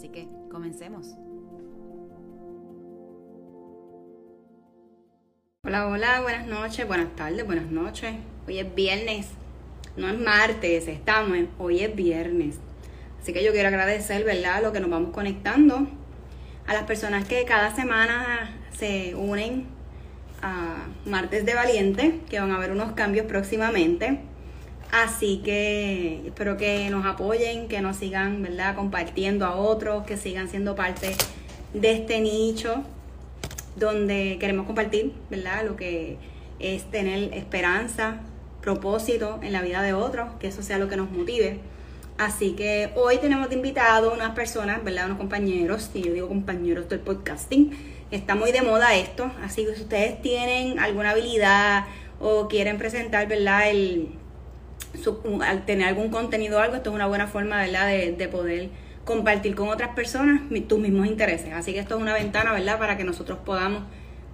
[0.00, 1.14] Así que comencemos.
[5.62, 8.14] Hola, hola, buenas noches, buenas tardes, buenas noches.
[8.48, 9.26] Hoy es viernes,
[9.98, 12.56] no es martes, estamos, hoy es viernes.
[13.20, 15.86] Así que yo quiero agradecer, ¿verdad?, lo que nos vamos conectando,
[16.66, 19.66] a las personas que cada semana se unen
[20.40, 24.29] a Martes de Valiente, que van a haber unos cambios próximamente.
[24.92, 28.74] Así que espero que nos apoyen, que nos sigan, ¿verdad?
[28.74, 31.14] Compartiendo a otros, que sigan siendo parte
[31.74, 32.82] de este nicho
[33.76, 35.64] donde queremos compartir, ¿verdad?
[35.64, 36.18] Lo que
[36.58, 38.20] es tener esperanza,
[38.60, 41.60] propósito en la vida de otros, que eso sea lo que nos motive.
[42.18, 45.06] Así que hoy tenemos de invitado unas personas, ¿verdad?
[45.06, 47.70] Unos compañeros, si yo digo compañeros del podcasting,
[48.10, 51.86] está muy de moda esto, así que si ustedes tienen alguna habilidad
[52.18, 53.70] o quieren presentar, ¿verdad?
[53.70, 54.08] El,
[55.42, 58.70] al tener algún contenido o algo, esto es una buena forma, ¿verdad?, de, poder
[59.04, 61.52] compartir con otras personas tus mismos intereses.
[61.52, 63.84] Así que esto es una ventana, ¿verdad?, para que nosotros podamos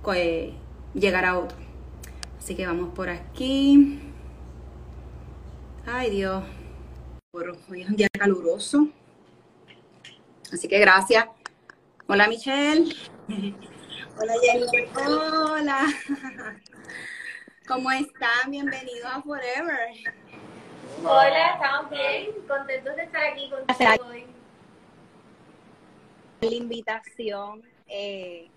[0.02, 0.52] pues,
[0.94, 1.56] llegar a otro.
[2.38, 4.00] Así que vamos por aquí.
[5.86, 6.42] Ay, Dios.
[7.32, 8.88] Hoy es un día caluroso.
[10.52, 11.26] Así que gracias.
[12.06, 12.94] Hola, Michelle.
[13.28, 14.66] Hola, Jenny.
[14.96, 15.86] Hola.
[17.66, 18.50] ¿Cómo están?
[18.50, 19.90] Bienvenidos a Forever.
[21.04, 24.26] Hola, estamos bien, contentos de estar aquí contigo hoy.
[26.40, 28.48] La invitación eh,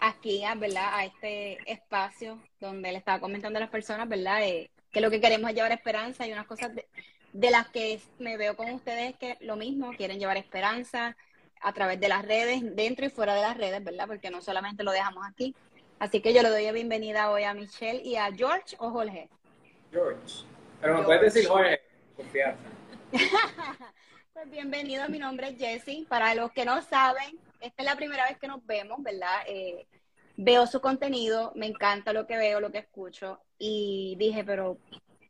[0.00, 0.94] aquí, ¿verdad?
[0.94, 4.42] A este espacio donde le estaba comentando a las personas, ¿verdad?
[4.42, 8.36] Eh, que lo que queremos es llevar esperanza y unas cosas de, las que me
[8.36, 11.16] veo con ustedes que lo mismo, quieren llevar esperanza
[11.60, 14.06] a través de las redes, dentro y fuera de las redes, ¿verdad?
[14.06, 15.54] Porque no solamente lo dejamos aquí.
[15.98, 19.28] Así que yo le doy la bienvenida hoy a Michelle y a George o Jorge.
[19.90, 20.44] George.
[20.84, 21.80] Pero me puedes decir Jorge,
[22.14, 22.62] confianza.
[24.34, 26.04] pues bienvenido, mi nombre es Jessie.
[26.04, 29.44] Para los que no saben, esta es la primera vez que nos vemos, ¿verdad?
[29.46, 29.86] Eh,
[30.36, 33.40] veo su contenido, me encanta lo que veo, lo que escucho.
[33.56, 34.76] Y dije, pero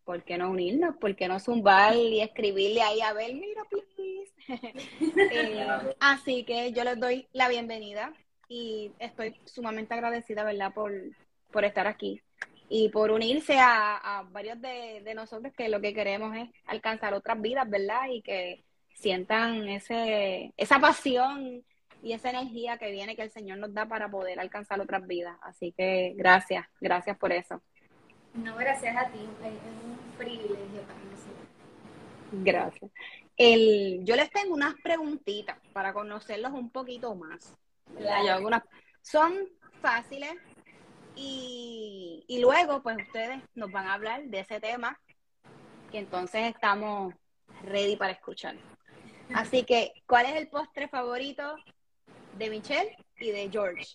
[0.04, 0.96] ¿por qué no unirnos?
[0.96, 4.32] ¿Por qué no zumbar y escribirle ahí a ver, mira, please?
[5.30, 8.12] Eh, así que yo les doy la bienvenida
[8.48, 10.74] y estoy sumamente agradecida, ¿verdad?
[10.74, 10.92] Por,
[11.52, 12.20] por estar aquí
[12.68, 17.68] y por unirse a, varios de, nosotros que lo que queremos es alcanzar otras vidas,
[17.68, 18.08] ¿verdad?
[18.10, 18.64] Y que
[18.94, 21.64] sientan ese, esa pasión
[22.02, 25.36] y esa energía que viene que el Señor nos da para poder alcanzar otras vidas.
[25.42, 27.62] Así que gracias, gracias por eso.
[28.34, 29.52] No, gracias a ti, es
[29.84, 31.48] un privilegio para nosotros.
[32.32, 32.90] Gracias.
[33.36, 37.56] El, yo les tengo unas preguntitas para conocerlos un poquito más.
[38.08, 38.62] algunas,
[39.02, 39.34] son
[39.80, 40.34] fáciles,
[41.16, 44.98] y, luego, pues ustedes nos van a hablar de ese tema,
[45.90, 47.14] que entonces estamos
[47.62, 48.56] ready para escuchar.
[49.34, 51.56] Así que, ¿cuál es el postre favorito
[52.36, 53.86] de Michelle y de George?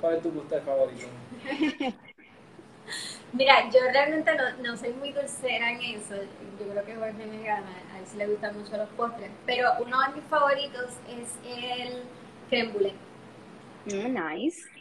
[0.00, 1.06] ¿Cuál es tu postre favorito?
[3.32, 4.30] Mira, yo realmente
[4.62, 6.16] no, soy muy dulcera en eso.
[6.60, 7.70] Yo creo que Jorge me gana.
[7.94, 9.30] A él sí le gustan mucho los postres.
[9.46, 12.02] Pero uno de mis favoritos es el
[12.50, 12.94] creme brulee.
[13.86, 14.71] Mm, nice.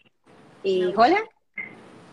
[0.64, 1.24] ¿Y Jola?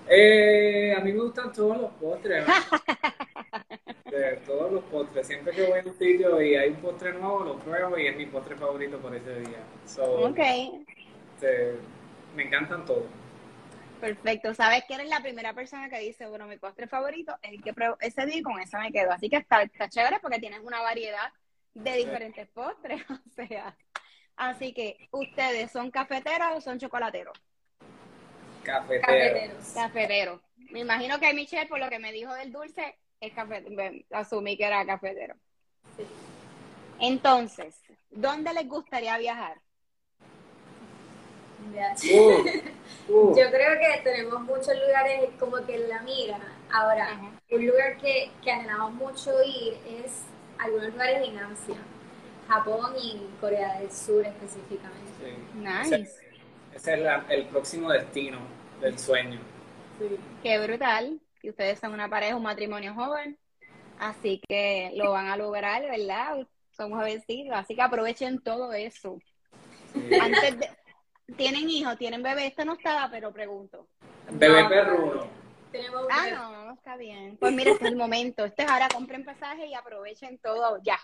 [0.09, 2.44] Eh, a mí me gustan todos los postres.
[4.10, 5.26] de todos los postres.
[5.26, 8.16] Siempre que voy a un sitio y hay un postre nuevo, lo pruebo y es
[8.16, 9.58] mi postre favorito por ese día.
[9.98, 10.38] ok.
[12.34, 13.04] me encantan todos.
[14.00, 14.54] Perfecto.
[14.54, 17.75] Sabes que eres la primera persona que dice, bueno, mi postre favorito es el que
[17.75, 19.10] pruebo ese día y con eso me quedo.
[19.12, 21.32] Así que está, está chévere porque tienes una variedad
[21.75, 23.03] de diferentes postres.
[23.38, 23.76] O sea,
[24.37, 27.38] así que, ¿ustedes son cafeteros o son chocolateros?
[28.69, 29.73] Cafeteros.
[29.75, 30.43] Cafetero.
[30.70, 33.93] Me imagino que Michelle, por lo que me dijo del dulce, es cafetero.
[34.11, 35.35] Asumí que era cafetero.
[37.00, 37.76] Entonces,
[38.11, 39.59] ¿dónde les gustaría viajar?
[41.73, 43.37] Uh, uh.
[43.37, 46.38] Yo creo que tenemos muchos lugares como que en la mira.
[46.70, 47.19] Ahora,
[47.50, 50.25] un lugar que, que anhelamos mucho ir es
[50.59, 51.76] algunos lugares en Asia,
[52.49, 55.38] Japón y Corea del Sur específicamente.
[55.55, 56.27] Nice.
[56.78, 58.38] Ese, es el próximo destino
[58.80, 59.40] del sueño.
[60.42, 61.20] Qué brutal.
[61.42, 63.38] Y ustedes son una pareja, un matrimonio joven.
[63.98, 66.46] Así que lo van a lograr, ¿verdad?
[66.70, 69.19] somos vecinos, así que aprovechen todo eso.
[70.20, 70.69] Antes de,
[71.36, 71.98] ¿Tienen hijos?
[71.98, 72.46] ¿Tienen bebé?
[72.46, 73.88] Esto no estaba, pero pregunto.
[74.31, 75.26] Bebé perruno.
[75.70, 77.36] Tenemos Ah, no, no, está bien.
[77.36, 78.44] Pues mira, este es el momento.
[78.44, 80.98] Este es ahora, compren pasaje y aprovechen todo ya.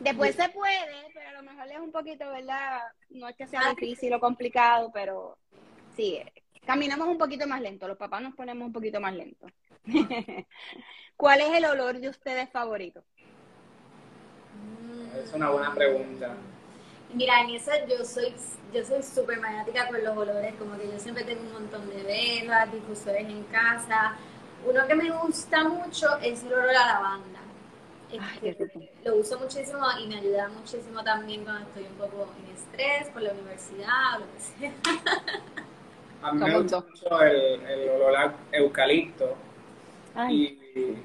[0.00, 2.80] Después se puede, pero a lo mejor es un poquito, ¿verdad?
[3.10, 5.38] No es que sea difícil o complicado, pero
[5.96, 6.20] sí,
[6.66, 7.88] caminamos un poquito más lento.
[7.88, 9.50] Los papás nos ponemos un poquito más lentos.
[11.16, 13.02] ¿Cuál es el olor de ustedes favorito?
[15.22, 16.34] Es una buena pregunta.
[17.14, 18.34] Mira, en esa yo soy
[18.74, 22.02] yo soy súper magnética con los olores, como que yo siempre tengo un montón de
[22.02, 24.16] velas, difusores en casa.
[24.66, 27.40] Uno que me gusta mucho es el olor a lavanda.
[28.10, 33.10] Este, lo uso muchísimo y me ayuda muchísimo también cuando estoy un poco en estrés,
[33.10, 34.72] por la universidad o lo que sea.
[36.22, 39.36] A mí me gusta mucho el, el olor a eucalipto
[40.30, 40.58] y,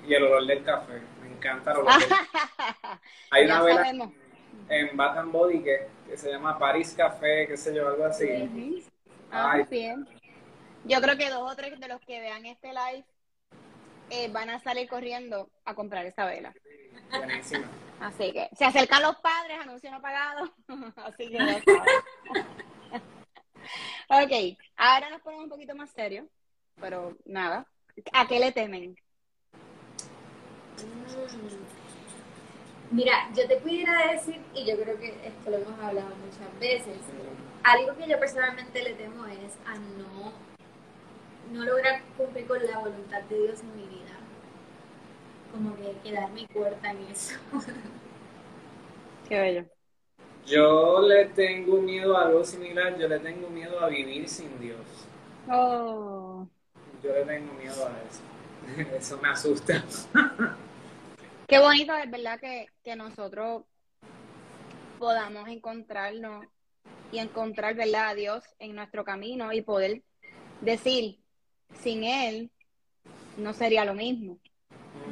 [0.07, 1.01] y el olor del café.
[1.21, 2.09] Me encanta el olor del
[3.29, 4.13] Hay Ya una vela sabemos.
[4.69, 8.27] en Bath and Body que, que se llama Paris Café, qué sé yo, algo así.
[9.31, 9.63] Ah, Ay.
[9.69, 10.07] bien.
[10.83, 13.05] Yo creo que dos o tres de los que vean este live
[14.11, 16.53] eh, van a salir corriendo a comprar esa vela.
[17.09, 17.65] Buenísima.
[18.01, 20.53] Así que se acercan los padres, anuncio no pagado.
[20.97, 21.61] Así que ya
[24.23, 26.27] ok, ahora nos ponemos un poquito más serios,
[26.79, 27.65] pero nada.
[28.13, 28.97] ¿A qué le temen?
[30.77, 31.71] Mm.
[32.91, 36.97] Mira, yo te pudiera decir, y yo creo que esto lo hemos hablado muchas veces,
[37.63, 40.33] algo que yo personalmente le temo es a no,
[41.51, 44.17] no lograr cumplir con la voluntad de Dios en mi vida.
[45.51, 47.35] Como que quedarme corta en eso.
[49.29, 49.65] Qué bello.
[50.45, 55.07] Yo le tengo miedo a algo similar, yo le tengo miedo a vivir sin Dios.
[55.47, 56.47] Oh,
[57.03, 58.23] Yo le tengo miedo a eso.
[58.97, 59.83] Eso me asusta.
[61.47, 63.63] qué bonito es verdad que, que nosotros
[64.97, 66.45] podamos encontrarnos
[67.11, 70.03] y encontrar verdad a Dios en nuestro camino y poder
[70.61, 71.20] decir,
[71.79, 72.51] sin Él
[73.37, 74.39] no sería lo mismo.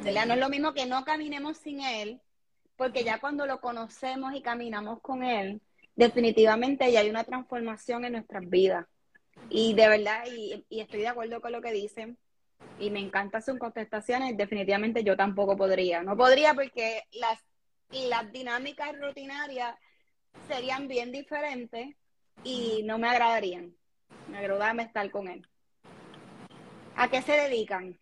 [0.02, 2.20] No es lo mismo que no caminemos sin Él,
[2.76, 5.60] porque ya cuando lo conocemos y caminamos con Él,
[5.94, 8.86] definitivamente ya hay una transformación en nuestras vidas.
[9.50, 12.18] Y de verdad, y, estoy de acuerdo con lo que dicen,
[12.78, 16.02] y me encantan sus contestaciones, definitivamente yo tampoco podría.
[16.02, 17.38] No podría porque las,
[17.90, 19.74] las dinámicas rutinarias
[20.48, 21.96] serían bien diferentes
[22.44, 23.74] y no me agradarían.
[24.28, 25.46] Me agrada estar con Él.
[26.96, 27.96] ¿A qué se dedican?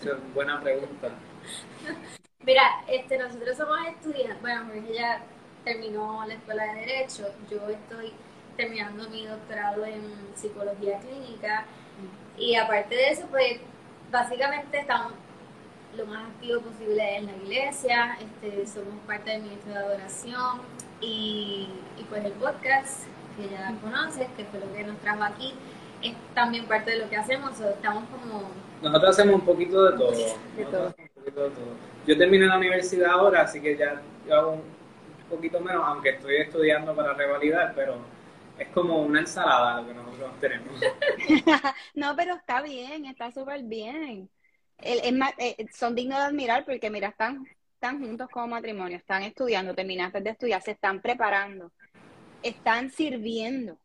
[0.00, 1.08] Esa es buena pregunta.
[2.44, 5.22] Mira, este, nosotros somos estudiantes, bueno, porque ella
[5.64, 8.12] terminó la escuela de Derecho, yo estoy
[8.56, 10.02] terminando mi doctorado en
[10.34, 11.64] psicología clínica
[12.36, 13.60] y aparte de eso, pues
[14.10, 15.12] básicamente estamos
[15.96, 20.60] lo más activo posible en la iglesia, este, somos parte del ministro de adoración
[21.00, 21.68] y,
[21.98, 23.04] y pues el podcast
[23.36, 25.54] que ya conoces, que fue lo que nos trajo aquí,
[26.02, 28.50] es también parte de lo que hacemos, o estamos como
[28.82, 30.10] Nosotros hacemos un poquito de todo.
[30.10, 30.88] De todo.
[30.88, 31.64] hacemos un poquito de todo.
[32.06, 34.62] Yo terminé la universidad ahora, así que ya yo hago un
[35.28, 37.98] poquito menos, aunque estoy estudiando para revalidar, pero
[38.58, 40.80] es como una ensalada lo que nosotros tenemos.
[41.94, 44.30] No, pero está bien, está súper bien.
[44.78, 48.96] El- es más, eh, son dignos de admirar porque, mira, están, están juntos como matrimonio,
[48.96, 51.72] están estudiando, terminaste de estudiar, se están preparando,
[52.42, 53.76] están sirviendo.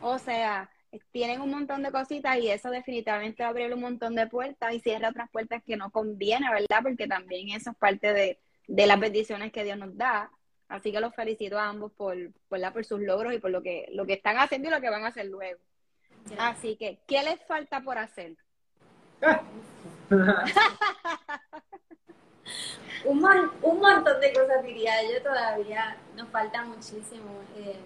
[0.00, 0.70] O sea,
[1.12, 4.72] tienen un montón de cositas y eso definitivamente va a abrir un montón de puertas
[4.74, 6.82] y cierra otras puertas que no conviene, ¿verdad?
[6.82, 10.30] Porque también eso es parte de, de las bendiciones que Dios nos da.
[10.68, 12.16] Así que los felicito a ambos por,
[12.48, 14.90] por, por sus logros y por lo que, lo que están haciendo y lo que
[14.90, 15.60] van a hacer luego.
[16.38, 18.34] Así que, ¿qué les falta por hacer?
[23.04, 27.76] un, mon- un montón de cosas diría yo todavía nos falta muchísimo eh,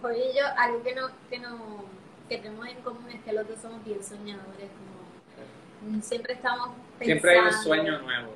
[0.00, 1.84] Jorge y yo algo que no que no
[2.28, 7.04] que tenemos en común es que los dos somos bien soñadores como siempre estamos pensando
[7.04, 8.34] Siempre hay un sueño nuevo.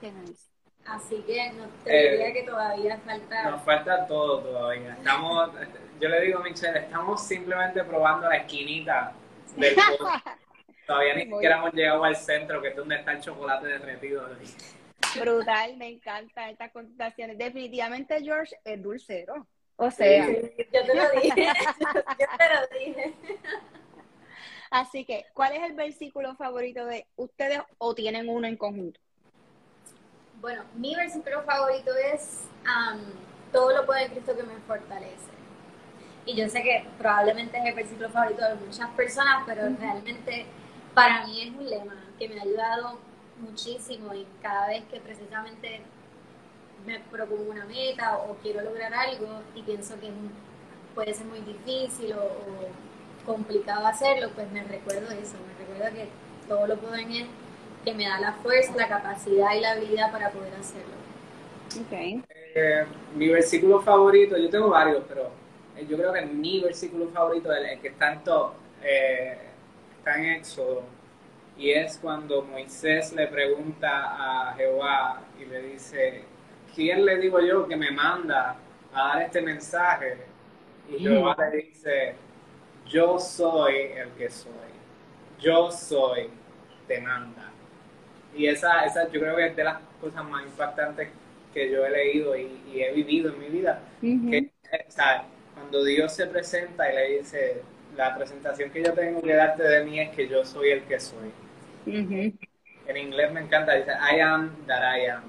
[0.00, 0.44] Qué nice.
[0.84, 4.94] así que no te Eh, diría que todavía falta Nos falta todo todavía.
[4.94, 5.50] Estamos,
[6.00, 9.12] yo le digo a Michelle, estamos simplemente probando la esquinita
[9.56, 9.74] del.
[10.86, 14.26] Todavía ni siquiera hemos llegado al centro, que es donde está el chocolate derretido.
[15.20, 17.36] Brutal, me encanta estas contestaciones.
[17.36, 19.46] Definitivamente George es dulcero.
[19.78, 21.52] O sea, Sí, yo te lo dije
[22.18, 23.16] yo te lo dije
[24.70, 29.00] así que, ¿cuál es el versículo favorito de ustedes o tienen uno en conjunto?
[30.40, 33.00] Bueno, mi versículo favorito es am,
[33.52, 35.30] todo lo puede en Cristo que me fortalece.
[36.26, 40.46] Y yo sé que probablemente es el versículo favorito de muchas personas, pero realmente
[40.94, 42.98] para mí es un lema que me ha ayudado
[43.40, 45.82] muchísimo y cada vez que precisamente
[46.88, 50.08] me propongo una meta o, quiero lograr algo y pienso que
[50.94, 56.08] puede ser muy difícil o, complicado hacerlo, pues me recuerdo eso, me recuerdo que
[56.48, 57.26] todo lo puedo en él,
[57.84, 60.94] que me da la fuerza, la capacidad y la habilidad para poder hacerlo.
[61.86, 62.22] Okay.
[62.54, 65.30] Eh, mi versículo favorito, yo tengo varios, pero
[65.76, 68.52] eh, yo creo que mi versículo favorito es el que está en top,
[68.82, 69.36] eh,
[69.98, 70.84] está en Éxodo,
[71.58, 76.24] y es cuando Moisés le pregunta a Jehová y le dice,
[76.78, 78.56] ¿quién le digo yo que me manda
[78.94, 80.16] a dar este mensaje?
[80.88, 82.14] Y Jehová le dice,
[82.86, 84.70] yo soy el que soy,
[85.40, 86.30] yo soy,
[86.86, 87.50] te manda.
[88.32, 91.08] Y esa, esa yo creo que es de las cosas más impactantes
[91.52, 93.80] que yo he leído y, he vivido en mi vida.
[94.00, 94.50] que,
[95.54, 97.60] cuando Dios se presenta y le dice,
[97.96, 101.00] la presentación que yo tengo que darte de mí es que yo soy el que
[101.00, 101.32] soy.
[101.86, 105.22] En inglés me encanta, dice, I am that I am.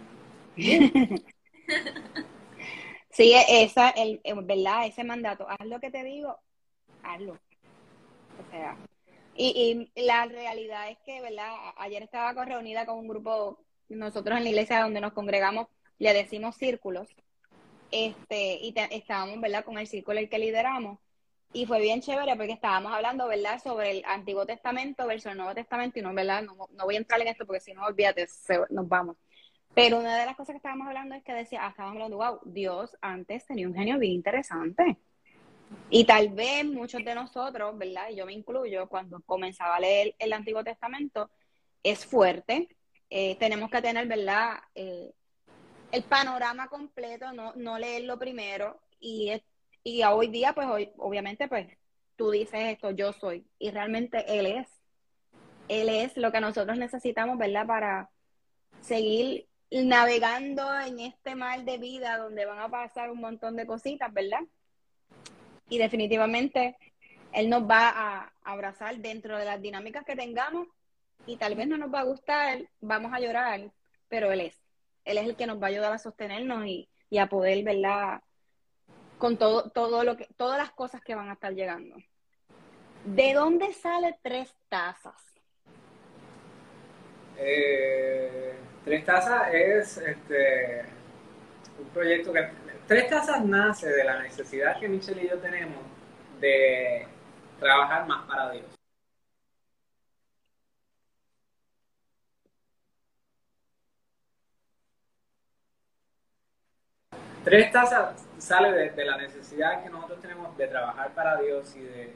[3.10, 4.88] sí, esa, el, ¿verdad?
[4.88, 6.38] Ese mandato, haz lo que te digo,
[7.04, 7.34] hazlo.
[7.34, 8.78] O sea,
[9.36, 11.52] y, y la realidad es que, ¿verdad?
[11.78, 13.60] Ayer estaba reunida con un grupo,
[13.90, 17.10] nosotros en la iglesia donde nos congregamos, le decimos círculos,
[17.92, 19.66] este, y estábamos, ¿verdad?
[19.66, 21.00] Con el círculo el que lideramos,
[21.52, 25.56] y fue bien chévere porque estábamos hablando, ¿verdad?, sobre el Antiguo Testamento versus el Nuevo
[25.56, 28.28] Testamento, y no, ¿verdad?, no, voy a entrar en esto porque si no, olvídate,
[28.70, 29.18] nos vamos.
[29.74, 32.40] Pero una de las cosas que estábamos hablando es que decía, ah, estábamos hablando, wow,
[32.46, 34.98] Dios antes tenía un genio bien interesante.
[35.90, 38.10] Y tal vez muchos de nosotros, ¿verdad?
[38.10, 41.30] Y yo me incluyo, cuando comenzaba a leer el Antiguo Testamento,
[41.84, 42.76] es fuerte.
[43.10, 44.58] Eh, tenemos que tener, ¿verdad?
[44.76, 45.12] Eh,
[45.92, 48.80] el panorama completo, no, no leerlo primero.
[49.00, 49.44] Y es
[49.84, 51.68] y hoy día, pues hoy, obviamente, pues
[52.16, 54.68] tú dices esto, yo soy, y realmente Él es.
[55.68, 57.66] Él es lo que nosotros necesitamos, ¿verdad?
[57.66, 58.10] Para
[58.82, 64.12] seguir navegando en este mar de vida donde van a pasar un montón de cositas,
[64.14, 64.42] ¿verdad?
[65.70, 66.78] Y definitivamente
[67.34, 70.68] Él nos va a abrazar dentro de las dinámicas que tengamos
[71.26, 73.72] y tal vez no nos va a gustar, vamos a llorar,
[74.08, 74.60] pero Él es.
[75.06, 78.22] Él es el que nos va a ayudar a sostenernos y, y a poder, ¿verdad?
[79.20, 81.98] con todo, todo lo que, todas las cosas que van a estar llegando.
[83.06, 85.22] ¿De dónde sale Tres Tazas?
[87.38, 90.86] Eh, Tres Tazas es este,
[91.80, 92.50] un proyecto que...
[92.88, 95.84] Tres Tazas nace de la necesidad que Michelle y yo tenemos
[96.40, 97.06] de
[97.60, 98.80] trabajar más para Dios.
[107.44, 112.14] Tres tazas sale de, la necesidad que nosotros tenemos de trabajar para Dios y de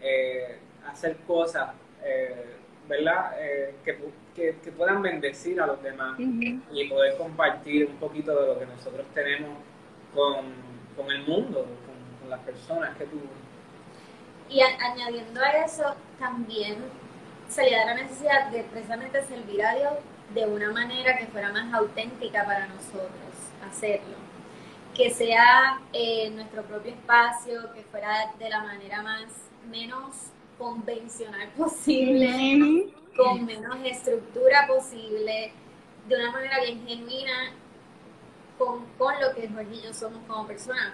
[0.00, 1.70] eh, hacer cosas,
[2.02, 2.56] eh,
[2.88, 3.32] ¿verdad?
[3.38, 8.66] Eh, que, puedan bendecir a los demás y poder compartir un poquito de lo que
[8.66, 9.58] nosotros tenemos
[10.12, 11.66] con, el mundo,
[12.20, 13.20] con, las personas que tú...
[14.48, 16.76] Y añadiendo a eso, también
[17.48, 19.92] salía de la necesidad de precisamente servir a Dios
[20.34, 23.10] de una manera que fuera más auténtica para nosotros
[23.66, 24.24] hacerlo
[24.94, 29.24] que sea eh, nuestro propio espacio, que fuera de la manera más
[29.68, 30.14] menos
[30.58, 35.52] convencional posible, con menos estructura posible,
[36.08, 37.52] de una manera bien genuina
[38.58, 38.84] con,
[39.20, 40.92] lo que Jorge y yo somos como personas.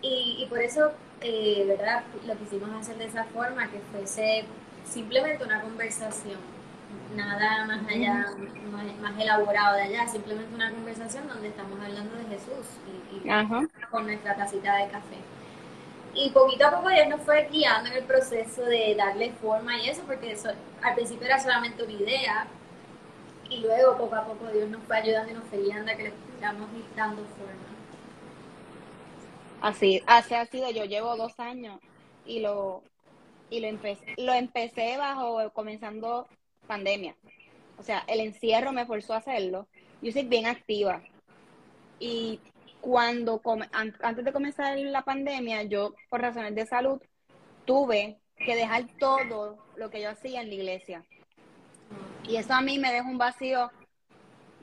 [0.00, 2.04] Y, por eso, eh, ¿verdad?
[2.26, 4.44] Lo quisimos hacer de esa forma, que fuese
[4.84, 6.38] simplemente una conversación
[7.14, 8.26] nada más allá,
[9.02, 12.66] más, elaborado de allá, simplemente una conversación donde estamos hablando de Jesús
[13.12, 13.28] y,
[13.90, 15.16] con nuestra tacita de café.
[16.14, 19.88] Y poquito a poco Dios nos fue guiando en el proceso de darle forma y
[19.88, 20.50] eso, porque eso,
[20.82, 22.48] al principio era solamente una idea,
[23.50, 26.12] y luego poco a poco Dios nos fue ayudando y nos fue guiando que le
[26.12, 27.68] fuéramos dando forma.
[29.60, 31.80] Así, así ha sido, yo llevo dos años
[32.24, 32.82] y lo,
[33.50, 36.28] y lo empecé, lo empecé bajo, comenzando
[36.66, 37.16] pandemia.
[37.78, 39.66] O sea, el encierro me forzó a hacerlo.
[40.02, 41.02] Yo soy bien activa.
[41.98, 42.40] Y
[42.80, 43.40] cuando,
[43.72, 47.00] antes de comenzar la pandemia, yo, por razones de salud,
[47.64, 51.04] tuve que dejar todo lo que yo hacía en la iglesia.
[52.28, 53.70] Y eso a mí me dejó un vacío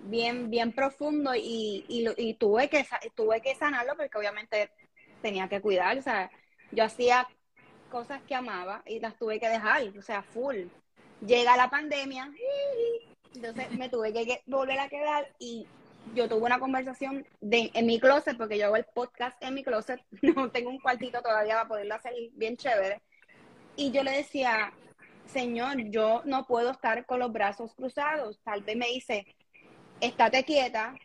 [0.03, 4.71] bien, bien profundo y, y, tuve, que, tuve que sanarlo porque obviamente
[5.21, 5.97] tenía que cuidar.
[5.97, 6.29] O sea,
[6.71, 7.27] yo hacía
[7.89, 10.67] cosas que amaba y las tuve que dejar, o sea, full
[11.25, 12.31] llega la pandemia,
[13.33, 15.67] entonces me tuve que volver a quedar y
[16.13, 19.63] yo tuve una conversación de, en mi closet, porque yo hago el podcast en mi
[19.63, 23.01] closet, no tengo un cuartito todavía para poderlo hacer bien chévere.
[23.75, 24.71] Y yo le decía,
[25.25, 28.39] Señor, yo no puedo estar con los brazos cruzados.
[28.43, 29.25] Tal vez me dice,
[29.99, 30.95] estate quieta,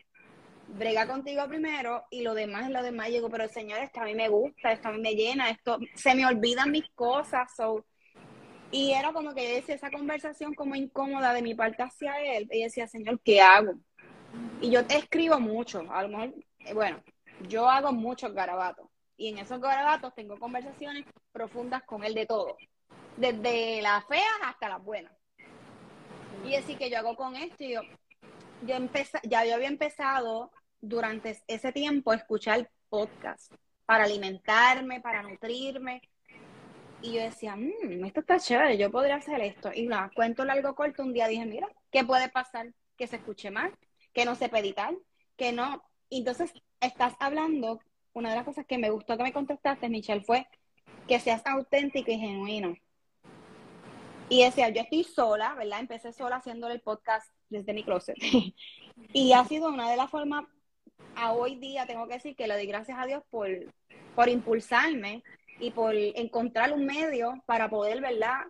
[0.67, 3.09] brega contigo primero y lo demás, lo demás.
[3.09, 6.15] Llego, pero Señor, esto a mí me gusta, esto a mí me llena, esto, se
[6.15, 7.53] me olvidan mis cosas.
[7.55, 7.85] So.
[8.71, 12.47] Y era como que yo decía esa conversación como incómoda de mi parte hacia él.
[12.51, 13.73] Y decía, Señor, ¿qué hago?
[14.61, 17.03] Y yo te escribo mucho, a lo mejor, eh, bueno,
[17.47, 18.87] yo hago muchos garabatos.
[19.17, 22.57] Y en esos garabatos tengo conversaciones profundas con él de todo.
[23.17, 25.13] Desde las feas hasta las buenas.
[26.45, 27.81] Y así que yo hago con esto y yo,
[28.65, 28.75] yo
[29.23, 33.53] ya yo había empezado durante ese tiempo a escuchar podcast
[33.85, 36.01] para alimentarme, para nutrirme.
[37.01, 39.71] Y yo decía, mmm, esto está chévere, yo podría hacer esto.
[39.73, 42.67] Y nada, cuento largo corto, un día dije, mira, ¿qué puede pasar?
[42.95, 43.71] Que se escuche mal,
[44.13, 44.93] que no sepa editar,
[45.37, 45.83] que no.
[46.09, 47.79] Entonces, estás hablando,
[48.13, 50.47] una de las cosas que me gustó que me contestaste, Michelle, fue
[51.07, 52.75] que seas auténtico y genuino.
[54.29, 55.81] Y decía, yo estoy sola, ¿verdad?
[55.81, 58.15] Empecé sola haciendo el podcast desde mi closet.
[59.13, 60.45] y ha sido una de las formas,
[61.15, 63.49] a hoy día tengo que decir que le doy gracias a Dios por,
[64.15, 65.23] por impulsarme
[65.59, 68.41] y por encontrar un medio para poder, ¿verdad?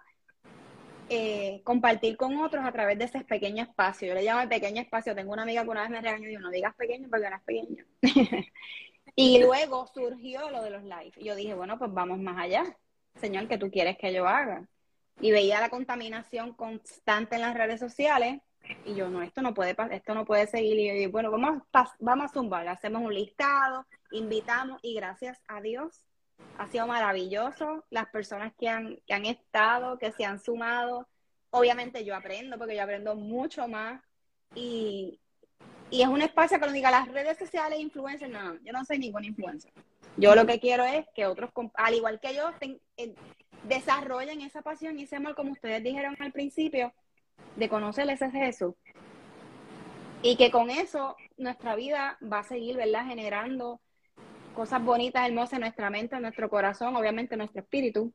[1.13, 4.07] Eh, compartir con otros a través de ese pequeño espacio.
[4.07, 5.13] Yo le llamo el pequeño espacio.
[5.13, 7.35] Tengo una amiga que una vez me regañó y yo, no digas pequeño porque no
[7.35, 7.85] es pequeño.
[9.17, 11.11] y luego surgió lo de los live.
[11.17, 12.77] Y yo dije, bueno, pues vamos más allá.
[13.15, 14.69] Señor, ¿qué tú quieres que yo haga?
[15.19, 18.39] Y veía la contaminación constante en las redes sociales
[18.85, 20.79] y yo, no, esto no puede esto no puede seguir.
[20.79, 21.61] Y yo, bueno, vamos,
[21.99, 26.05] vamos a zumbar, hacemos un listado, invitamos y gracias a Dios
[26.57, 27.83] ha sido maravilloso.
[27.89, 31.07] Las personas que han, que han estado, que se han sumado.
[31.49, 34.01] Obviamente yo aprendo, porque yo aprendo mucho más.
[34.55, 35.19] Y,
[35.89, 38.85] y es un espacio que no diga las redes sociales, influencers, no, no, yo no
[38.85, 39.71] soy ninguna influencer.
[40.17, 42.51] Yo lo que quiero es que otros, al igual que yo,
[42.97, 43.15] eh,
[43.63, 46.93] desarrollen esa pasión y ese amor, como ustedes dijeron al principio,
[47.55, 48.73] de conocer ese Jesús.
[50.21, 53.05] Y que con eso nuestra vida va a seguir, ¿verdad?
[53.07, 53.81] Generando
[54.53, 58.13] cosas bonitas, hermosas en nuestra mente, en nuestro corazón, obviamente en nuestro espíritu,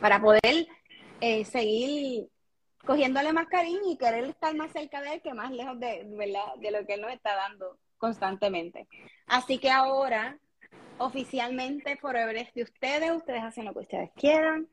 [0.00, 0.66] para poder
[1.20, 2.28] eh, seguir
[2.84, 6.54] cogiéndole más cariño y querer estar más cerca de él que más lejos de, ¿verdad?
[6.58, 8.88] de lo que él nos está dando constantemente.
[9.26, 10.38] Así que ahora,
[10.98, 14.68] oficialmente, Forever es de ustedes, ustedes hacen lo que ustedes quieran.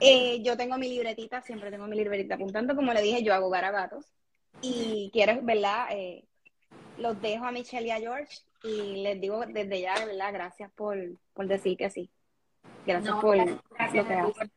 [0.00, 3.48] Eh, yo tengo mi libretita, siempre tengo mi libretita apuntando, como le dije, yo hago
[3.48, 4.04] garabatos.
[4.60, 5.86] Y quiero, ¿verdad?
[5.92, 6.24] Eh,
[6.98, 10.32] los dejo a Michelle y a George y les digo desde ya, ¿verdad?
[10.32, 10.96] Gracias por,
[11.46, 12.10] decir que sí.
[12.86, 13.44] Gracias por lo
[14.06, 14.50] que hacen.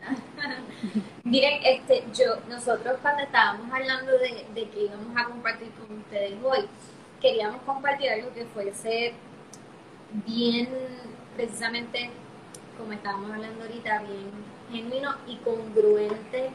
[1.24, 6.34] Miren, este, yo, nosotros cuando estábamos hablando de, de, que íbamos a compartir con ustedes
[6.42, 6.66] hoy,
[7.20, 9.12] queríamos compartir algo que fuese
[10.26, 10.68] bien,
[11.36, 12.10] precisamente,
[12.78, 14.30] como estábamos hablando ahorita, bien
[14.72, 16.50] genuino y congruente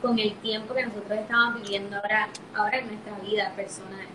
[0.00, 4.06] con el tiempo que nosotros estamos viviendo ahora, ahora en nuestra vida personal.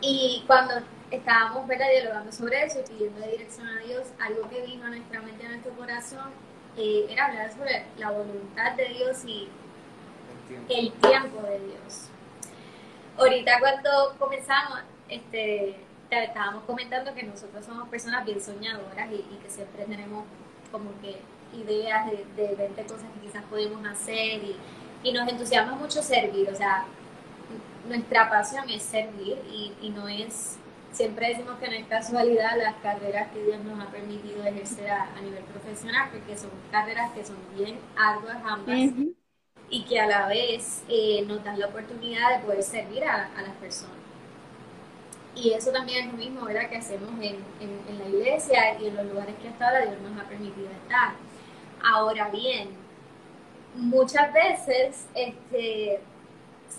[0.00, 0.74] Y cuando
[1.10, 1.86] estábamos ¿verdad?
[1.90, 5.50] dialogando sobre eso y pidiendo dirección a Dios, algo que vino a nuestra mente, a
[5.50, 6.30] nuestro corazón,
[6.76, 9.48] eh, era hablar sobre la voluntad de Dios y
[10.68, 12.08] el tiempo de Dios.
[13.18, 15.76] Ahorita cuando comenzamos, este,
[16.10, 20.24] estábamos comentando que nosotros somos personas bien soñadoras y, que siempre tenemos
[20.72, 21.20] como que
[21.52, 24.56] ideas de, de 20 cosas que quizás podemos hacer y,
[25.02, 26.86] y nos entusiasma mucho servir, o sea,
[27.90, 30.58] nuestra pasión es servir y, no es,
[30.92, 35.20] siempre decimos que no es casualidad las carreras que Dios nos ha permitido ejercer a,
[35.20, 38.78] nivel profesional, porque son carreras que son bien arduas ambas
[39.70, 43.54] y que a la vez eh, nos dan la oportunidad de poder servir a, las
[43.60, 43.96] personas.
[45.34, 46.68] Y eso también es lo mismo ¿verdad?
[46.68, 50.20] que hacemos en, en, la iglesia y en los lugares que hasta ahora Dios nos
[50.20, 51.14] ha permitido estar.
[51.82, 52.70] Ahora bien,
[53.74, 56.00] muchas veces este,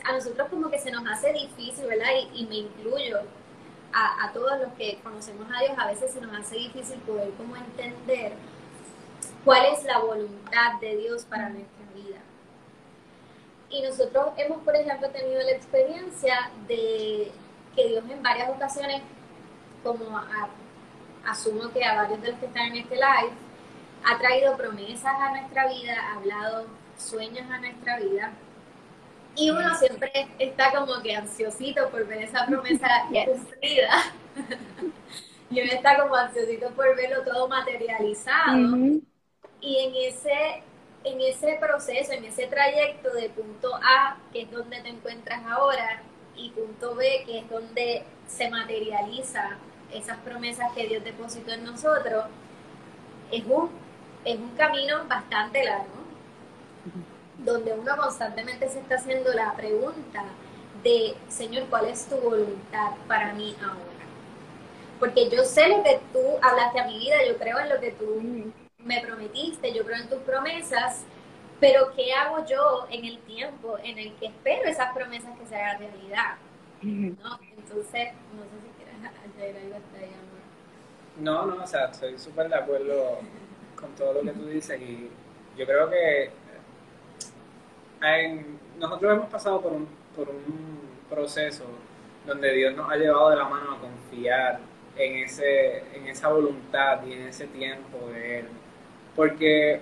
[0.04, 2.10] a nosotros como que se nos hace difícil, ¿verdad?
[2.34, 3.20] Y, me incluyo
[3.94, 7.56] a, todos los que conocemos a Dios, a veces se nos hace difícil poder como
[7.58, 8.34] entender
[9.44, 12.20] cuál es la voluntad de Dios para nuestra vida.
[13.70, 17.32] Y nosotros hemos, por ejemplo, tenido la experiencia de
[17.76, 19.02] que Dios en varias ocasiones,
[19.84, 20.22] como
[21.26, 23.34] asumo que a varios de los que están en este live,
[24.06, 26.66] ha traído promesas a nuestra vida, ha hablado
[26.98, 28.32] sueños a nuestra vida,
[29.36, 32.88] y uno siempre está como que ansiosito por ver esa promesa
[33.26, 34.14] cumplida.
[35.50, 39.02] y uno está como ansiosito por verlo todo materializado.
[39.62, 40.64] Y en ese,
[41.04, 46.02] en ese proceso, en ese trayecto de punto A, que es donde te encuentras ahora,
[46.36, 49.58] y punto B, que es donde se materializa
[49.94, 52.26] esas promesas que Dios depositó en nosotros,
[53.32, 53.70] es un,
[54.26, 56.01] es un camino bastante largo
[57.44, 60.24] donde uno constantemente se está haciendo la pregunta
[60.84, 63.80] de, Señor, ¿cuál es tu voluntad para mí ahora?
[65.00, 67.92] Porque yo sé lo que tú hablaste a mi vida, yo creo en lo que
[67.92, 71.04] tú me prometiste, yo creo en tus promesas,
[71.60, 75.56] pero ¿qué hago yo en el tiempo en el que espero esas promesas que se
[75.56, 76.36] hagan realidad?
[76.82, 77.40] ¿No?
[77.58, 80.42] Entonces, no sé si quieres añadir algo hasta ahí, amor.
[81.20, 83.20] No, no, o sea, estoy súper de acuerdo
[83.76, 85.10] con todo lo que tú dices y
[85.58, 86.32] yo creo que
[88.80, 91.66] nosotros hemos pasado por un, por un proceso
[92.26, 94.60] donde Dios nos ha llevado de la mano a confiar
[94.96, 98.46] en, ese, en esa voluntad y en ese tiempo de Él.
[99.16, 99.82] Porque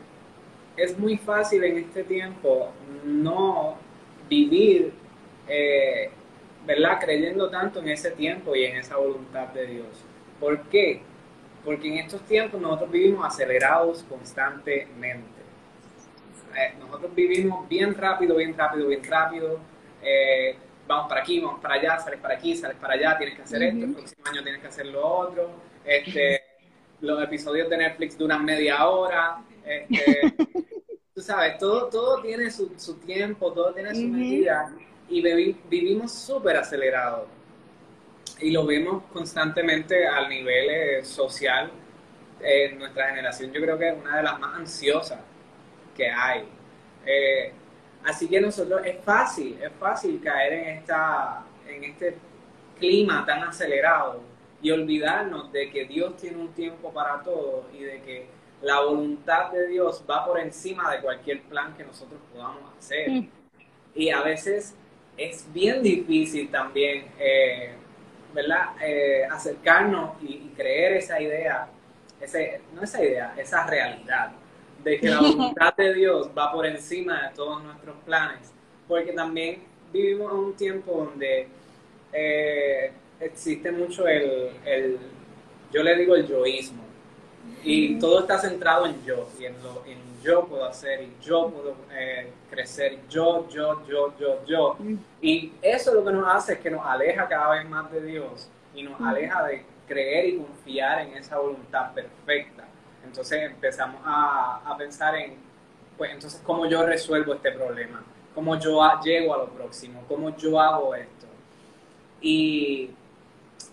[0.78, 2.72] es muy fácil en este tiempo
[3.04, 3.78] no
[4.30, 4.94] vivir,
[5.48, 6.10] eh,
[6.66, 7.00] ¿verdad?
[7.00, 9.88] Creyendo tanto en ese tiempo y en esa voluntad de Dios.
[10.40, 11.02] ¿Por qué?
[11.66, 15.39] Porque en estos tiempos nosotros vivimos acelerados constantemente.
[16.60, 19.60] Eh, nosotros vivimos bien rápido, bien rápido, bien rápido.
[20.04, 23.44] Eh, vamos para aquí, vamos para allá, sales para aquí, sales para allá, tienes que
[23.44, 25.52] hacer esto, el próximo año tienes que hacer lo otro.
[25.86, 26.44] Este,
[27.02, 29.42] los episodios de Netflix duran media hora.
[29.66, 30.34] Este,
[31.16, 34.74] tú sabes, todo, todo tiene su, su tiempo, todo tiene su medida
[35.08, 35.22] y
[35.70, 37.30] vivimos súper acelerados.
[38.42, 41.72] Y lo vemos constantemente al nivel eh, social.
[42.42, 45.20] en nuestra generación yo creo que es una de las más ansiosas
[46.00, 46.48] que hay.
[47.06, 47.52] Eh,
[48.06, 52.18] así que nosotros es fácil, es fácil caer en, esta, en este
[52.80, 54.22] clima tan acelerado
[54.62, 58.28] y olvidarnos de que Dios tiene un tiempo para todo y de que
[58.62, 63.10] la voluntad de Dios va por encima de cualquier plan que nosotros podamos hacer.
[63.10, 63.30] Mm.
[63.96, 64.76] Y a veces
[65.18, 67.72] es bien difícil también, eh,
[68.34, 68.70] ¿verdad?
[68.82, 71.68] Eh, acercarnos y, y, creer esa idea,
[72.22, 74.32] ese, no esa idea, esa realidad
[74.84, 78.52] de que la voluntad de Dios va por encima de todos nuestros planes,
[78.88, 81.48] porque también vivimos en un tiempo donde
[82.14, 84.98] eh, existe mucho el, el,
[85.72, 86.84] yo le digo el yoísmo,
[87.64, 91.50] y todo está centrado en yo, y en lo en yo puedo hacer, y yo
[91.50, 94.78] puedo eh, crecer, yo, yo, yo, yo, yo.
[95.22, 98.50] Y eso lo que nos hace es que nos aleja cada vez más de Dios
[98.76, 102.59] y nos aleja de creer y confiar en esa voluntad perfecta.
[103.10, 105.34] Entonces empezamos a, pensar en,
[105.98, 108.04] pues entonces, ¿cómo yo resuelvo este problema?
[108.36, 110.06] ¿Cómo yo llego a lo próximo?
[110.08, 111.26] ¿Cómo yo hago esto?
[112.22, 112.92] Y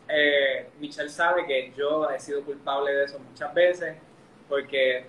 [0.09, 3.96] eh, Michelle sabe que yo he sido culpable de eso muchas veces,
[4.49, 5.05] porque,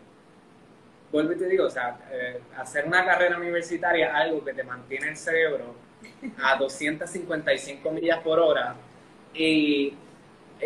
[1.09, 5.07] vuelvo y te digo, o sea, eh, hacer una carrera universitaria algo que te mantiene
[5.07, 5.73] el cerebro
[6.43, 8.75] a 255 millas por hora
[9.33, 9.93] y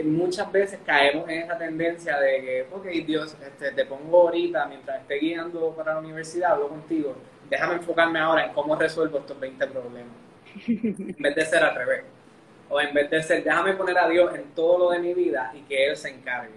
[0.03, 5.01] muchas veces caemos en esa tendencia de que, ok, Dios, este, te pongo ahorita, mientras
[5.01, 7.15] esté guiando para la universidad, hablo contigo,
[7.49, 10.13] déjame enfocarme ahora en cómo resuelvo estos 20 problemas,
[10.67, 12.03] en vez de ser al revés.
[12.69, 15.51] O en vez de ser, déjame poner a Dios en todo lo de mi vida
[15.53, 16.55] y que Él se encargue.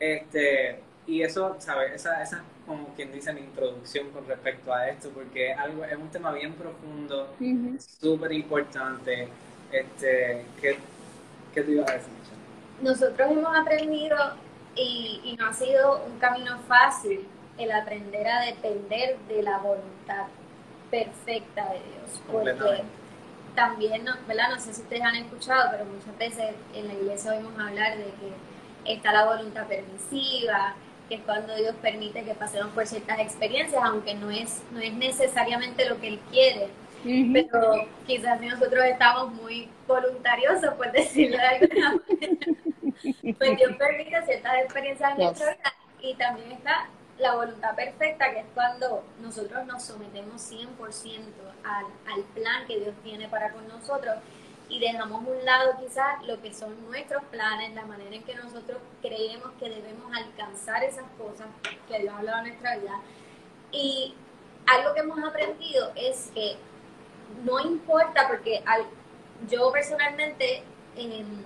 [0.00, 1.92] Este, y eso, ¿sabes?
[1.92, 5.96] Esa, esa es como quien dice mi introducción con respecto a esto, porque algo, es
[5.96, 7.36] un tema bien profundo,
[7.78, 9.28] súper importante,
[9.70, 10.78] este, que
[11.54, 12.12] ¿Qué te iba a decir?
[12.82, 14.16] Nosotros hemos aprendido
[14.74, 20.26] y, no ha sido un camino fácil el aprender a depender de la voluntad
[20.90, 22.22] perfecta de Dios.
[22.30, 22.82] Porque
[23.54, 24.50] también, ¿verdad?
[24.50, 28.04] No sé si ustedes han escuchado, pero muchas veces en la iglesia oímos hablar de
[28.04, 30.74] que está la voluntad permisiva,
[31.08, 34.92] que es cuando Dios permite que pasemos por ciertas experiencias, aunque no es, no es
[34.94, 36.68] necesariamente lo que Él quiere
[37.32, 42.38] pero quizás nosotros estamos muy voluntariosos, por decirlo de alguna manera,
[43.38, 46.88] pues Dios permite ciertas experiencias en nuestra vida y también está
[47.18, 50.68] la voluntad perfecta, que es cuando nosotros nos sometemos 100%
[51.62, 54.16] al, al plan que Dios tiene para con nosotros
[54.68, 58.34] y dejamos a un lado quizás lo que son nuestros planes, la manera en que
[58.34, 61.46] nosotros creemos que debemos alcanzar esas cosas
[61.88, 63.00] que Dios ha hablado en nuestra vida.
[63.70, 64.14] Y
[64.66, 66.56] algo que hemos aprendido es que
[67.44, 68.84] no importa porque al,
[69.48, 70.62] yo personalmente
[70.96, 71.44] em,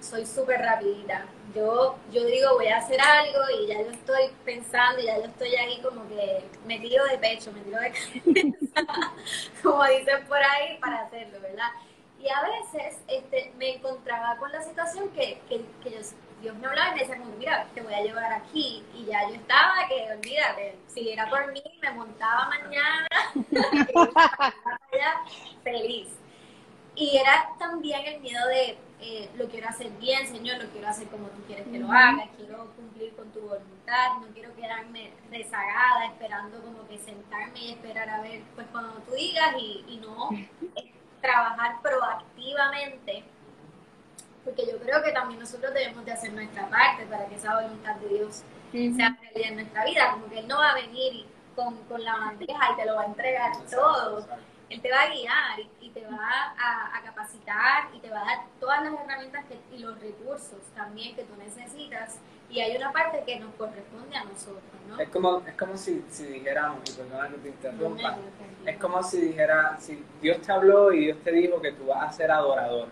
[0.00, 1.26] soy súper rapidita.
[1.54, 5.24] Yo, yo digo voy a hacer algo y ya yo estoy pensando, y ya yo
[5.24, 7.90] estoy ahí como que me tiro de pecho, me tiro de
[8.72, 9.02] cabeza,
[9.62, 11.70] como dicen por ahí, para hacerlo, ¿verdad?
[12.20, 16.00] Y a veces este, me encontraba con la situación que, que, que yo
[16.40, 18.82] Dios me hablaba y me decía como, mira, te voy a llevar aquí.
[18.94, 23.08] Y ya yo estaba que, olvídate, si era por mí, me montaba mañana,
[25.62, 26.08] feliz.
[26.96, 31.08] Y era también el miedo de, eh, lo quiero hacer bien, Señor, lo quiero hacer
[31.08, 36.06] como tú quieres que lo haga, quiero cumplir con tu voluntad, no quiero quedarme rezagada
[36.06, 40.30] esperando como que sentarme y esperar a ver pues cuando tú digas y, y no
[41.22, 43.24] trabajar proactivamente
[44.50, 47.96] porque yo creo que también nosotros debemos de hacer nuestra parte para que esa voluntad
[47.96, 51.76] de Dios sea realidad en nuestra vida, como que Él no va a venir con,
[51.84, 54.26] con la bandeja y te lo va a entregar todo,
[54.68, 58.38] Él te va a guiar y, te va a, capacitar y te va a dar
[58.60, 62.18] todas las herramientas y los recursos también que tú necesitas.
[62.48, 64.98] Y hay una parte que nos corresponde a nosotros, ¿no?
[64.98, 68.16] Es como, es como si, si dijéramos, y perdona que te interrumpa,
[68.66, 72.08] es como si dijera, si Dios te habló y Dios te dijo que tú vas
[72.08, 72.88] a ser adorador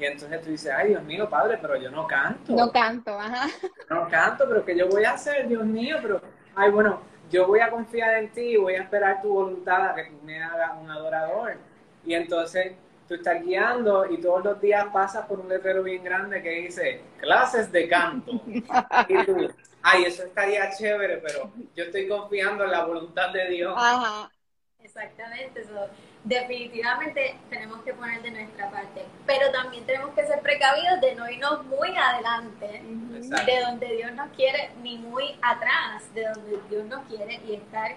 [0.00, 2.54] y entonces tú dices, ay, Dios mío, padre, pero yo no canto.
[2.54, 3.48] No canto, ajá.
[3.90, 5.98] No canto, pero ¿qué yo voy a hacer, Dios mío?
[6.00, 6.22] Pero,
[6.54, 10.04] ay, bueno, yo voy a confiar en ti, voy a esperar tu voluntad a que
[10.04, 11.58] tú me hagas un adorador.
[12.06, 12.72] Y entonces
[13.06, 17.02] tú estás guiando y todos los días pasas por un letrero bien grande que dice,
[17.18, 18.40] clases de canto.
[18.46, 23.74] y tú, ay, eso estaría chévere, pero yo estoy confiando en la voluntad de Dios.
[23.76, 24.30] Ajá.
[24.78, 25.88] Exactamente, eso
[26.24, 31.28] definitivamente tenemos que poner de nuestra parte, pero también tenemos que ser precavidos de no
[31.30, 37.06] irnos muy adelante de donde Dios nos quiere, ni muy atrás de donde Dios nos
[37.06, 37.96] quiere y estar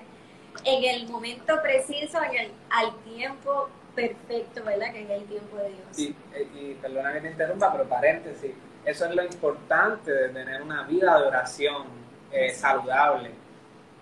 [0.63, 4.91] en el momento preciso, en el, al tiempo perfecto, ¿verdad?
[4.93, 6.15] Que es el tiempo de Dios.
[6.55, 8.51] Y perdona que te interrumpa, pero paréntesis,
[8.85, 11.87] eso es lo importante de tener una vida de oración
[12.31, 13.42] eh, saludable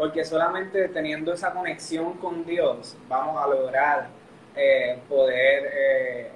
[0.02, 4.08] porque solamente teniendo esa conexión con Dios vamos a lograr
[4.56, 6.32] eh, poder eh,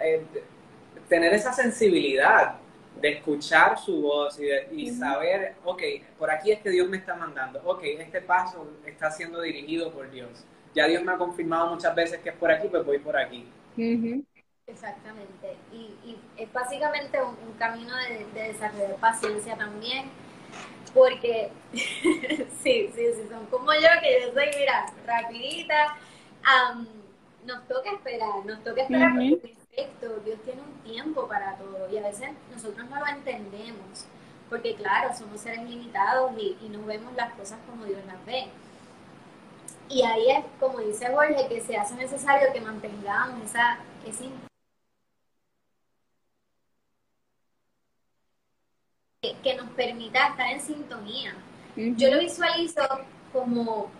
[0.00, 0.26] eh,
[1.08, 2.56] tener esa sensibilidad
[3.00, 4.40] de escuchar su voz
[4.72, 5.80] y, saber, ok,
[6.18, 10.10] por aquí es que Dios me está mandando, ok, este paso está siendo dirigido por
[10.10, 10.44] Dios.
[10.74, 13.46] Ya Dios me ha confirmado muchas veces que es por aquí, pues voy por aquí.
[14.66, 15.56] Exactamente.
[15.72, 20.10] Y, es básicamente un, camino de, de desarrollar paciencia también
[20.94, 25.96] porque sí, sí, sí, son como yo, que yo soy, mira, rapidita,
[27.44, 31.98] nos toca esperar, nos toca esperar porque perfecto, Dios tiene un tiempo para todo y
[31.98, 34.06] a veces nosotros no lo entendemos,
[34.48, 38.48] porque claro, somos seres limitados y, y no vemos las cosas como Dios las ve.
[39.88, 44.26] Y ahí es, como dice Jorge, que se hace necesario que mantengamos esa, ese
[49.20, 51.34] que nos permita estar en sintonía.
[51.76, 52.80] Yo lo visualizo
[53.34, 53.90] como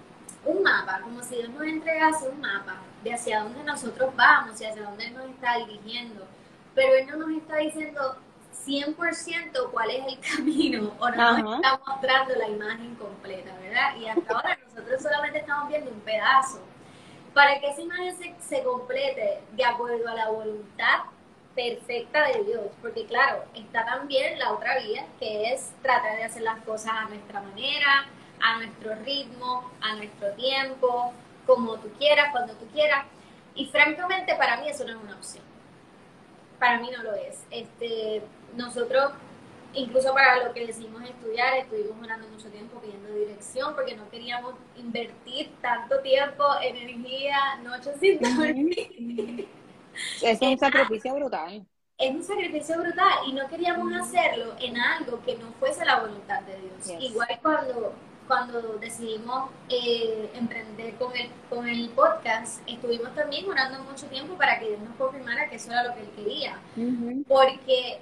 [0.46, 4.64] un mapa, como si Dios nos entregase un mapa de hacia dónde nosotros vamos y
[4.64, 6.26] hacia dónde Él nos está dirigiendo.
[6.74, 8.16] Pero Él no nos está diciendo
[8.66, 13.96] 100% cuál es el camino o no nos está mostrando la imagen completa, ¿verdad?
[13.96, 16.62] Y hasta ahora nosotros solamente estamos viendo un pedazo.
[17.34, 21.00] Para que esa imagen se, se complete de acuerdo a la voluntad
[21.60, 26.42] perfecta de Dios, porque claro, está también la otra vía, que es tratar de hacer
[26.42, 28.06] las cosas a nuestra manera,
[28.42, 31.12] a nuestro ritmo, a nuestro tiempo,
[31.46, 33.04] como tú quieras, cuando tú quieras.
[33.54, 35.44] Y francamente para mí eso no es una opción.
[36.58, 37.44] Para mí no lo es.
[37.50, 38.22] Este,
[38.56, 39.12] nosotros,
[39.74, 44.54] incluso para lo que decidimos estudiar, estuvimos orando mucho tiempo pidiendo dirección porque no queríamos
[44.76, 49.48] invertir tanto tiempo, energía, noches sin dormir.
[50.20, 51.66] Es un sacrificio brutal.
[51.98, 56.42] Es un sacrificio brutal y no queríamos hacerlo en algo que no fuese la voluntad
[56.42, 56.94] de Dios.
[56.98, 57.94] Igual cuando,
[58.26, 64.58] cuando decidimos eh, emprender con el, con el podcast, estuvimos también orando mucho tiempo para
[64.58, 66.62] que Dios nos confirmara que eso era lo que Él quería.
[67.28, 68.00] Porque,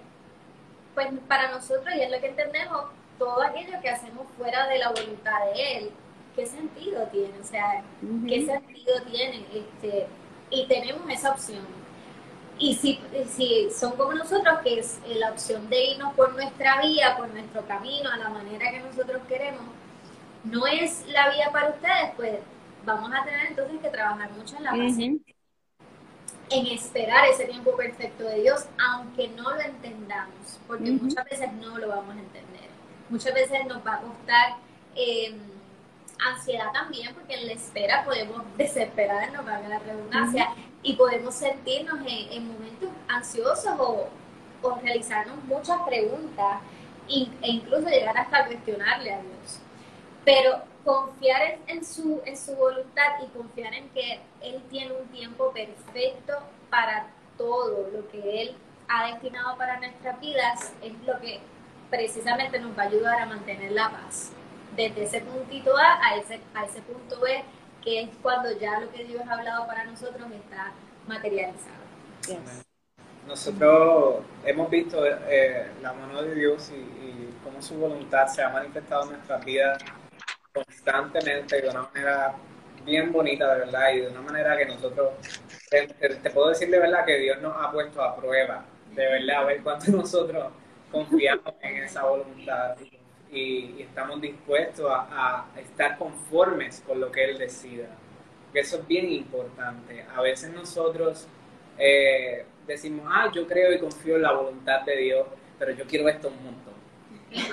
[0.94, 2.84] pues para nosotros, y es lo que entendemos,
[3.18, 5.90] todo aquello que hacemos fuera de la voluntad de Él,
[6.36, 7.38] ¿qué sentido tiene?
[7.40, 7.84] O sea,
[8.28, 9.46] ¿qué sentido tiene?
[9.52, 10.06] Este,
[10.50, 11.66] y tenemos esa opción.
[12.58, 17.16] Y si, si son como nosotros, que es la opción de irnos por nuestra vía,
[17.16, 19.62] por nuestro camino, a la manera que nosotros queremos,
[20.44, 22.38] no es la vía para ustedes, pues
[22.84, 25.34] vamos a tener entonces que trabajar mucho en la paciencia,
[26.50, 31.78] en esperar ese tiempo perfecto de Dios, aunque no lo entendamos, porque muchas veces no
[31.78, 32.68] lo vamos a entender.
[33.08, 34.56] Muchas veces nos va a costar
[34.96, 35.36] eh,
[36.18, 40.48] ansiedad también, porque en la espera podemos desesperarnos, valga la redundancia,
[40.82, 44.08] y podemos sentirnos en, momentos ansiosos o,
[44.82, 46.60] realizarnos muchas preguntas
[47.08, 49.60] e incluso llegar hasta cuestionarle a Dios.
[50.24, 55.52] Pero confiar en, su, en su voluntad y confiar en que Él tiene un tiempo
[55.52, 56.34] perfecto
[56.70, 58.56] para todo lo que Él
[58.88, 61.40] ha destinado para nuestras vidas es lo que
[61.90, 64.32] precisamente nos va a ayudar a mantener la paz
[64.76, 67.42] desde ese puntito A a ese, a ese punto B,
[67.82, 70.72] que es cuando ya lo que Dios ha hablado para nosotros está
[71.06, 71.78] materializado.
[73.26, 78.48] nosotros hemos visto eh, la mano de Dios y, y, cómo su voluntad se ha
[78.48, 79.78] manifestado en nuestras vidas
[80.52, 82.34] constantemente de una manera
[82.84, 85.12] bien bonita, de verdad, y de una manera que nosotros,
[85.70, 89.44] te, puedo decir de verdad que Dios nos ha puesto a prueba, de verdad, a
[89.44, 90.52] ver cuánto nosotros
[90.90, 92.76] confiamos en esa voluntad.
[92.80, 92.97] y,
[93.32, 97.86] estamos dispuestos a, estar conformes con lo que Él decida.
[98.52, 100.04] Que eso es bien importante.
[100.14, 101.26] A veces nosotros
[101.78, 105.26] eh, decimos, ah, yo creo y confío en la voluntad de Dios,
[105.58, 106.78] pero yo quiero esto un montón.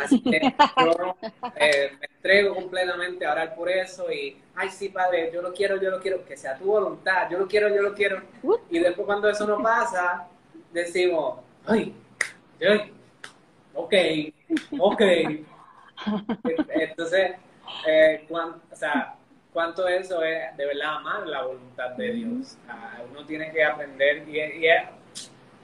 [0.01, 1.17] Así que yo
[1.57, 5.81] eh, me entrego completamente a orar por eso y, ay, sí, Padre, yo lo quiero,
[5.81, 8.21] yo lo quiero, que sea tu voluntad, yo lo quiero, yo lo quiero.
[8.69, 10.27] Y después cuando eso no pasa,
[10.71, 11.93] decimos, ay,
[12.61, 12.93] ay
[13.75, 13.93] ok,
[14.79, 15.01] ok.
[16.69, 17.31] Entonces,
[17.87, 19.15] eh, o sea,
[19.53, 22.57] cuánto eso es de verdad amar la voluntad de Dios.
[23.09, 24.83] uno tiene que aprender y, es,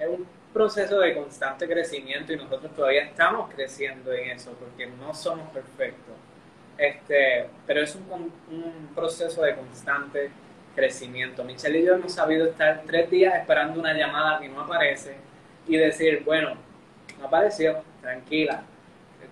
[0.08, 5.50] un proceso de constante crecimiento y nosotros todavía estamos creciendo en eso porque no somos
[5.50, 6.16] perfectos.
[6.78, 10.32] Este, pero es un, un proceso de constante
[10.74, 11.44] crecimiento.
[11.44, 15.16] Michelle y yo hemos sabido estar tres días esperando una llamada que no aparece
[15.68, 16.56] y decir, bueno,
[17.20, 18.64] no apareció, tranquila,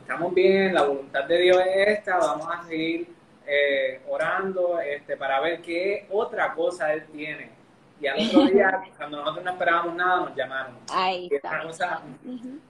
[0.09, 3.13] estamos bien, la voluntad de Dios es esta, vamos a seguir
[3.45, 7.51] eh, orando este, para ver qué otra cosa Él tiene.
[8.01, 10.77] Y al otro día, cuando nosotros no esperábamos nada, nos llamaron.
[10.91, 11.61] Ahí está.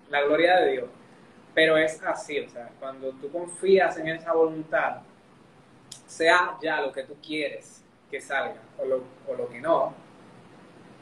[0.10, 0.90] La gloria de Dios.
[1.54, 4.98] Pero es así, o sea, cuando tú confías en esa voluntad,
[6.06, 9.94] sea ya lo que tú quieres que salga o lo, o lo que no,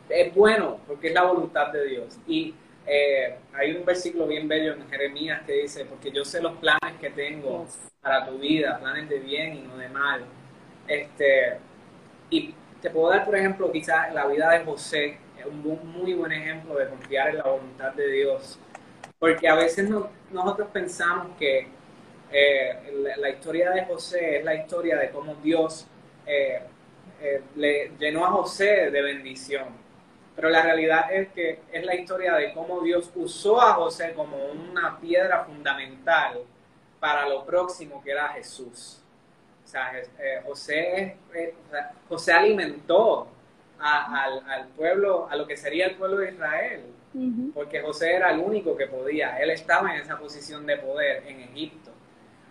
[0.08, 2.20] es bueno porque es la voluntad de Dios.
[2.28, 2.54] Y
[2.90, 6.98] eh, hay un versículo bien bello en Jeremías que dice, porque yo sé los planes
[7.02, 7.68] que tengo
[8.02, 10.22] para tu vida, planes de bien y no de mal.
[10.88, 11.58] Este,
[12.30, 16.32] y te puedo dar, por ejemplo, quizás la vida de José, es un muy buen
[16.32, 18.58] ejemplo de confiar en la voluntad de Dios.
[19.20, 19.90] Porque a veces
[20.32, 21.68] nosotros pensamos que
[22.32, 25.88] eh, la, historia de José es la historia de cómo Dios
[26.26, 26.62] eh,
[27.56, 29.87] le llenó a José de bendición
[30.38, 34.38] pero la realidad es que es la historia de cómo Dios usó a José como
[34.38, 36.42] una piedra fundamental
[37.00, 39.02] para lo próximo que era Jesús.
[39.66, 41.56] O sea, eh, José, eh,
[42.08, 43.28] José alimentó
[43.80, 46.84] al, pueblo, a lo que sería el pueblo de Israel,
[47.56, 51.42] porque José era el único que podía, él estaba en esa posición de poder en
[51.42, 51.90] Egipto.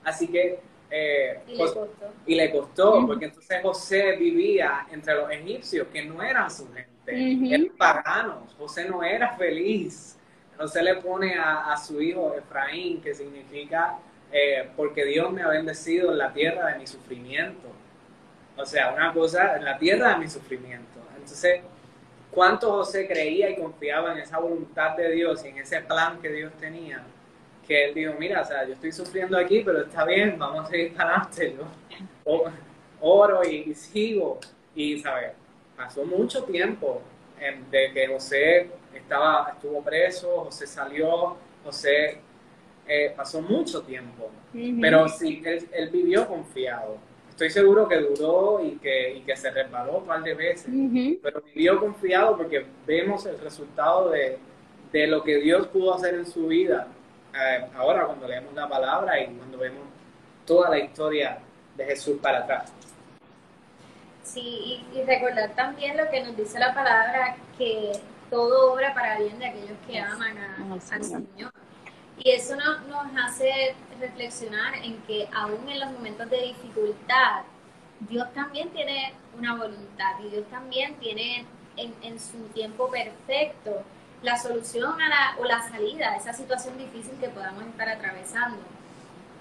[0.03, 0.59] Así que...
[0.91, 1.89] Eh, y, le costó.
[2.27, 6.96] y le costó, porque entonces José vivía entre los egipcios que no eran su gente
[7.07, 8.55] eran paganos.
[8.59, 10.17] José no era feliz.
[10.59, 13.99] José le pone a, su hijo Efraín, que significa
[14.33, 17.69] eh, porque Dios me ha bendecido en la tierra de mi sufrimiento.
[18.57, 21.01] O sea, una cosa, en la tierra de mi sufrimiento.
[21.15, 21.61] Entonces,
[22.31, 26.31] ¿cuánto José creía y confiaba en esa voluntad de Dios y en ese plan que
[26.31, 27.03] Dios tenía?
[27.67, 30.71] Que él dijo, mira, o sea, yo estoy sufriendo aquí, pero está bien, vamos a
[30.71, 31.57] seguir para adelante.
[32.25, 32.45] Yo
[33.01, 34.41] oro y, y sigo.
[34.75, 35.33] Y, ¿sabes?
[35.77, 37.03] Pasó mucho tiempo
[37.71, 42.19] de que José estaba, estuvo preso, José salió, José
[42.89, 44.31] eh, pasó mucho tiempo,
[44.81, 46.97] pero sí, él, vivió confiado.
[47.29, 50.73] Estoy seguro que duró y que, y que se resbaló un par de veces,
[51.23, 54.39] pero vivió confiado porque vemos el resultado de,
[54.91, 56.89] de, lo que Dios pudo hacer en su vida.
[57.35, 59.83] Eh, ahora cuando leemos la palabra y cuando vemos
[60.47, 61.39] toda la historia
[61.77, 62.73] de Jesús para atrás.
[64.27, 67.93] Sí, y, recordar también lo que nos dice la palabra, que
[68.29, 71.53] todo obra para bien de aquellos que aman al Señor.
[72.19, 77.43] Y eso nos, nos hace reflexionar en que aún en los momentos de dificultad,
[78.01, 83.85] Dios también tiene una voluntad y Dios también tiene en, en su tiempo perfecto
[84.23, 88.59] la solución a la, o la salida a esa situación difícil que podamos estar atravesando.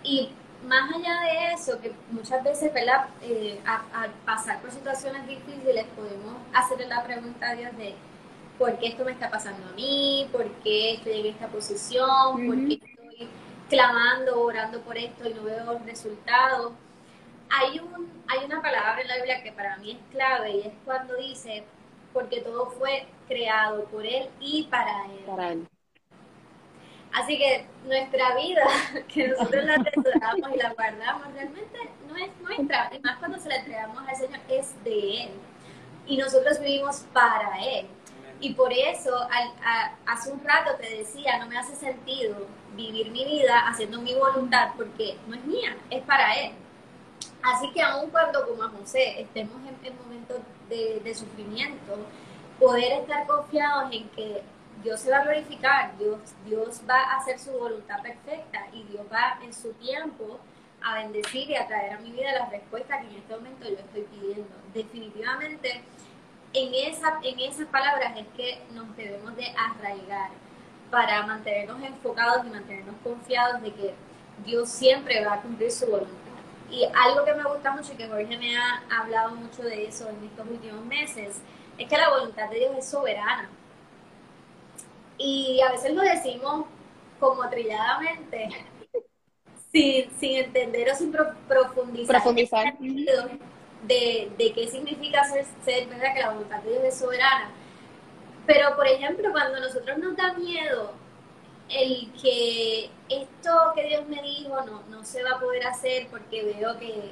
[0.03, 0.29] Y
[0.65, 3.07] más allá de eso, que muchas veces, ¿verdad?
[3.21, 7.95] Eh, al pasar por situaciones difíciles podemos hacerle la pregunta a Dios de
[8.57, 10.27] ¿por qué esto me está pasando a mí?
[10.31, 12.47] ¿Por qué estoy en esta posición?
[12.47, 13.29] ¿Por qué estoy
[13.69, 16.73] clamando, orando por esto y no veo resultados?
[17.49, 20.73] Hay, un, hay una palabra en la Biblia que para mí es clave y es
[20.83, 21.63] cuando dice,
[22.11, 25.23] porque todo fue creado por Él y para Él.
[25.27, 25.67] Para él.
[27.15, 28.67] Así que nuestra vida,
[29.07, 32.91] que nosotros la atesoramos y la guardamos, realmente no es nuestra.
[32.93, 35.29] Y más cuando se la entregamos al Señor, es de Él.
[36.05, 37.87] Y nosotros vivimos para Él.
[38.41, 39.15] Y por eso,
[40.05, 42.35] hace un rato te decía, no me hace sentido
[42.75, 46.51] vivir mi vida haciendo mi voluntad, porque no es mía, es para Él.
[47.41, 51.97] Así que aun cuando como a José estemos en, momentos de, de sufrimiento,
[52.59, 54.43] poder estar confiados en que
[54.85, 59.03] Dios se va a glorificar, Dios, Dios va a hacer su voluntad perfecta y Dios
[59.11, 60.39] va en su tiempo
[60.83, 63.77] a bendecir y a traer a mi vida las respuestas que en este momento yo
[63.77, 64.47] estoy pidiendo.
[64.75, 65.81] Definitivamente,
[66.53, 70.29] en, en esas palabras es que nos debemos de arraigar
[70.91, 73.95] para mantenernos enfocados y mantenernos confiados de que
[74.45, 76.13] Dios siempre va a cumplir su voluntad.
[76.69, 80.07] Y algo que me gusta mucho y que Jorge me ha hablado mucho de eso
[80.09, 81.41] en estos últimos meses,
[81.75, 83.49] es que la voluntad de Dios es soberana.
[85.17, 86.65] Y a veces lo decimos
[87.19, 88.49] como trilladamente,
[89.71, 92.77] sin, sin entender o sin profundizar, profundizar.
[93.87, 96.13] De, de, qué significa ser, ser, ¿verdad?
[96.15, 97.51] Que la voluntad de Dios es soberana.
[98.47, 100.93] Pero, por ejemplo, cuando nosotros nos da miedo
[101.69, 106.43] el que esto que Dios me dijo no, no se va a poder hacer porque
[106.43, 107.11] veo que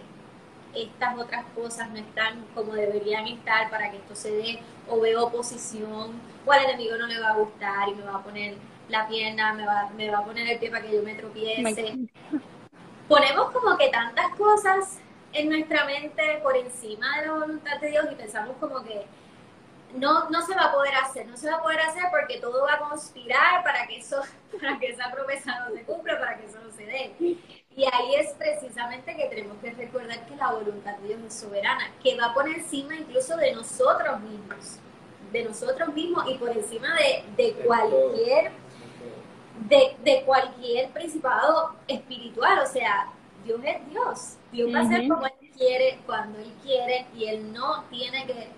[0.76, 4.60] estas otras cosas no están como deberían estar para que esto se dé,
[4.90, 8.24] o veo oposición, o al enemigo no le va a gustar y me va a
[8.24, 8.56] poner
[8.90, 11.98] la pierna, me va, me va a poner el pie para que yo me tropiece.
[13.08, 15.00] Ponemos como que tantas cosas
[15.34, 19.06] en nuestra mente por encima de la voluntad de Dios y pensamos como que
[19.96, 22.64] no, no se va a poder hacer, no se va a poder hacer porque todo
[22.64, 24.22] va a conspirar para que eso,
[24.62, 27.16] para que esa promesa no se cumpla, para que eso no se dé.
[27.76, 31.92] Y ahí es precisamente que tenemos que recordar que la voluntad de Dios es soberana,
[32.04, 34.78] que va por encima incluso de nosotros mismos,
[35.32, 38.52] de nosotros mismos y por encima de, de cualquier,
[39.68, 42.60] de, de cualquier principado espiritual.
[42.60, 43.08] O sea,
[43.44, 44.38] Dios es Dios.
[44.52, 48.50] Dios va a hacer como Él quiere, cuando Él quiere, y Él no tiene que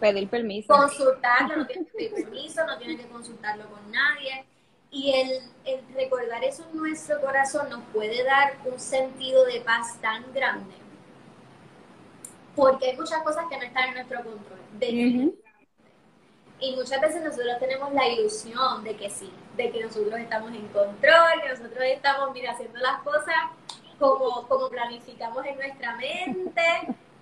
[0.00, 0.74] pedir permiso.
[0.74, 4.44] Consultarlo, no tiene que pedir permiso, no tiene que consultarlo con nadie.
[4.90, 10.00] Y el, el, recordar eso en nuestro corazón nos puede dar un sentido de paz
[10.00, 10.74] tan grande.
[12.56, 14.60] Porque hay muchas cosas que no están en nuestro control.
[16.62, 20.68] Y muchas veces nosotros tenemos la ilusión de que sí, de que nosotros estamos en
[20.68, 23.34] control, que nosotros estamos, mira, haciendo las cosas
[23.98, 26.62] como, como planificamos en nuestra mente,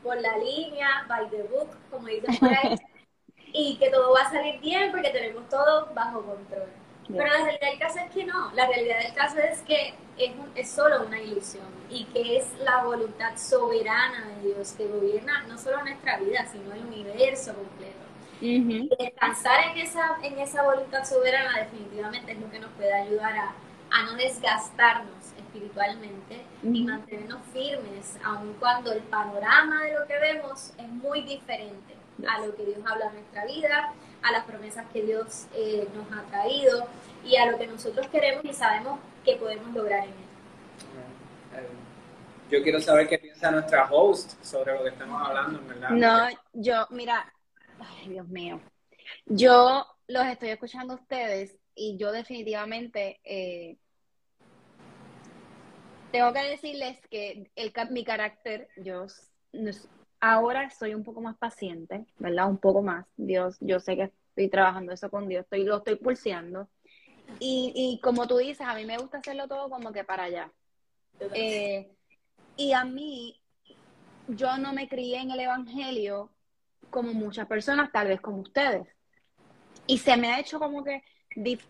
[0.03, 2.77] por la línea, by the book, como dicen por ahí,
[3.53, 6.69] y que todo va a salir bien porque tenemos todo bajo control.
[7.09, 10.33] Pero la realidad del caso es que no, la realidad del caso es que es,
[10.55, 15.57] es solo una ilusión y que es la voluntad soberana de Dios que gobierna no
[15.57, 17.97] solo nuestra vida, sino el universo completo.
[18.41, 23.37] Y descansar en esa, en esa voluntad soberana definitivamente es lo que nos puede ayudar
[23.37, 23.55] a,
[23.91, 30.73] a no desgastarnos espiritualmente y mantenernos firmes, aun cuando el panorama de lo que vemos
[30.79, 31.95] es muy diferente
[32.29, 33.93] a lo que Dios habla en nuestra vida,
[34.23, 36.87] a las promesas que Dios eh, nos ha traído
[37.25, 40.29] y a lo que nosotros queremos y sabemos que podemos lograr en él.
[42.51, 45.91] Yo quiero saber qué piensa nuestra host sobre lo que estamos hablando, ¿verdad?
[45.91, 47.33] No, yo, mira,
[47.79, 48.61] ay Dios mío,
[49.27, 53.77] yo los estoy escuchando a ustedes y yo definitivamente eh,
[56.11, 59.07] tengo que decirles que el, mi carácter, yo
[60.21, 62.49] ahora soy un poco más paciente, ¿verdad?
[62.49, 63.07] Un poco más.
[63.17, 66.69] Dios, yo sé que estoy trabajando eso con Dios, estoy, lo estoy pulseando.
[67.41, 70.53] Y, y como tú dices, a mí me gusta hacerlo todo como que para allá.
[71.35, 71.95] Eh,
[72.57, 73.41] y a mí,
[74.29, 76.31] yo no me crié en el Evangelio
[76.91, 78.89] como muchas personas, tal vez como ustedes.
[79.87, 81.03] Y se me ha hecho como que,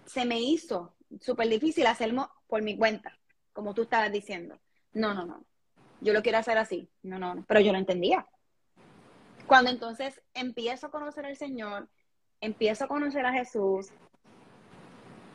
[0.07, 3.19] se me hizo súper difícil hacerlo por mi cuenta
[3.53, 4.59] como tú estabas diciendo.
[4.93, 5.45] No, no, no.
[6.01, 6.89] Yo lo quiero hacer así.
[7.03, 7.45] No, no, no.
[7.47, 8.25] Pero yo lo entendía.
[9.49, 11.89] Cuando entonces empiezo a conocer al Señor,
[12.39, 13.89] empiezo a conocer a Jesús,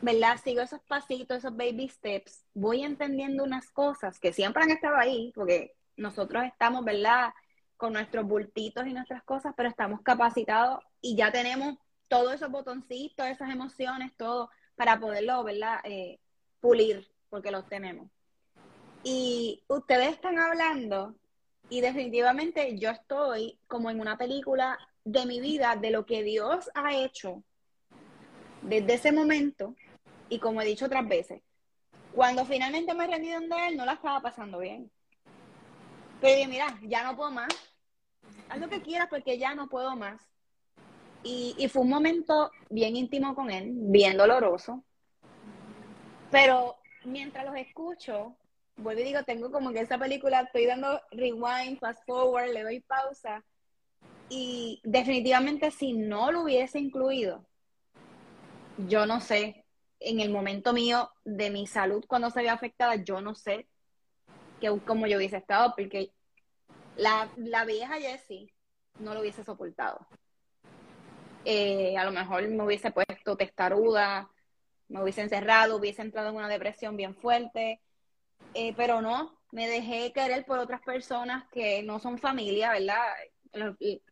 [0.00, 0.38] ¿verdad?
[0.42, 5.32] Sigo esos pasitos, esos baby steps, voy entendiendo unas cosas que siempre han estado ahí,
[5.34, 7.34] porque nosotros estamos, ¿verdad?
[7.76, 13.26] Con nuestros bultitos y nuestras cosas, pero estamos capacitados y ya tenemos todos esos botoncitos,
[13.26, 15.80] esas emociones, todo, para poderlo, ¿verdad?
[15.82, 16.20] Eh,
[16.60, 18.08] pulir, porque los tenemos.
[19.02, 21.16] Y ustedes están hablando
[21.68, 26.70] y definitivamente yo estoy como en una película de mi vida, de lo que Dios
[26.74, 27.42] ha hecho
[28.62, 29.74] desde ese momento.
[30.28, 31.42] Y como he dicho otras veces,
[32.14, 34.90] cuando finalmente me rendí de Él, no la estaba pasando bien.
[36.20, 37.48] Pero dije, mira, ya no puedo más.
[38.48, 40.22] Haz lo que quieras porque ya no puedo más.
[41.22, 44.84] Y, y fue un momento bien íntimo con Él, bien doloroso.
[46.30, 48.36] Pero mientras los escucho,
[48.76, 52.80] vuelvo y digo, tengo como que esa película, estoy dando rewind, fast forward, le doy
[52.80, 53.44] pausa.
[54.28, 57.46] Y definitivamente si no lo hubiese incluido,
[58.76, 59.64] yo no sé,
[60.00, 63.68] en el momento mío de mi salud cuando se ve afectada, yo no sé
[64.60, 66.12] que, cómo yo hubiese estado, porque
[66.96, 68.52] la, la vieja Jessie
[68.98, 70.06] no lo hubiese soportado.
[71.44, 74.30] eh, a lo mejor me hubiese puesto testaruda,
[74.88, 77.80] me hubiese encerrado, hubiese entrado en una depresión bien fuerte,
[78.54, 83.02] eh, pero no, me dejé querer por otras personas que no son familia, ¿verdad?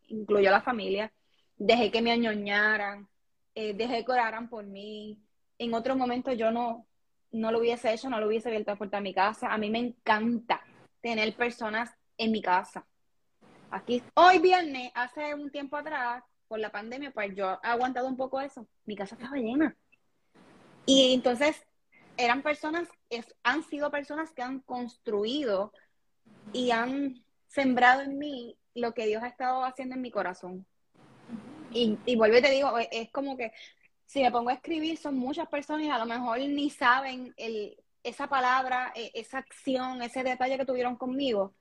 [0.07, 1.11] Incluyó la familia.
[1.57, 3.07] Dejé que me añoñaran,
[3.55, 5.21] eh, dejé que oraran por mí.
[5.57, 6.87] En otro momento yo no,
[7.31, 9.53] no lo hubiese hecho, no lo hubiese abierto la puerta a mi casa.
[9.53, 10.61] A mí me encanta
[11.01, 12.85] tener personas en mi casa.
[13.69, 18.15] Aquí, hoy viernes, hace un tiempo atrás, por la pandemia, pues yo he aguantado un
[18.15, 18.67] poco eso.
[18.85, 19.75] Mi casa estaba llena.
[20.85, 21.65] Y entonces
[22.17, 22.87] eran personas,
[23.43, 25.73] han sido personas que han construido
[26.51, 30.65] y han sembrado en mí lo que Dios ha estado haciendo en mi corazón.
[31.71, 33.51] Y, y vuelvo y te digo, es como que
[34.05, 37.77] si me pongo a escribir, son muchas personas y a lo mejor ni saben el,
[38.03, 41.55] esa palabra, e, esa acción, ese detalle que tuvieron conmigo.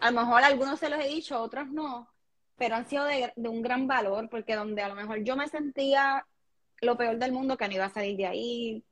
[0.00, 2.08] A lo mejor algunos se los he dicho, otros no,
[2.56, 5.48] pero han sido de, de un gran valor, porque donde a lo mejor yo me
[5.48, 6.26] sentía
[6.80, 8.84] lo peor del mundo, que no iba a salir de ahí,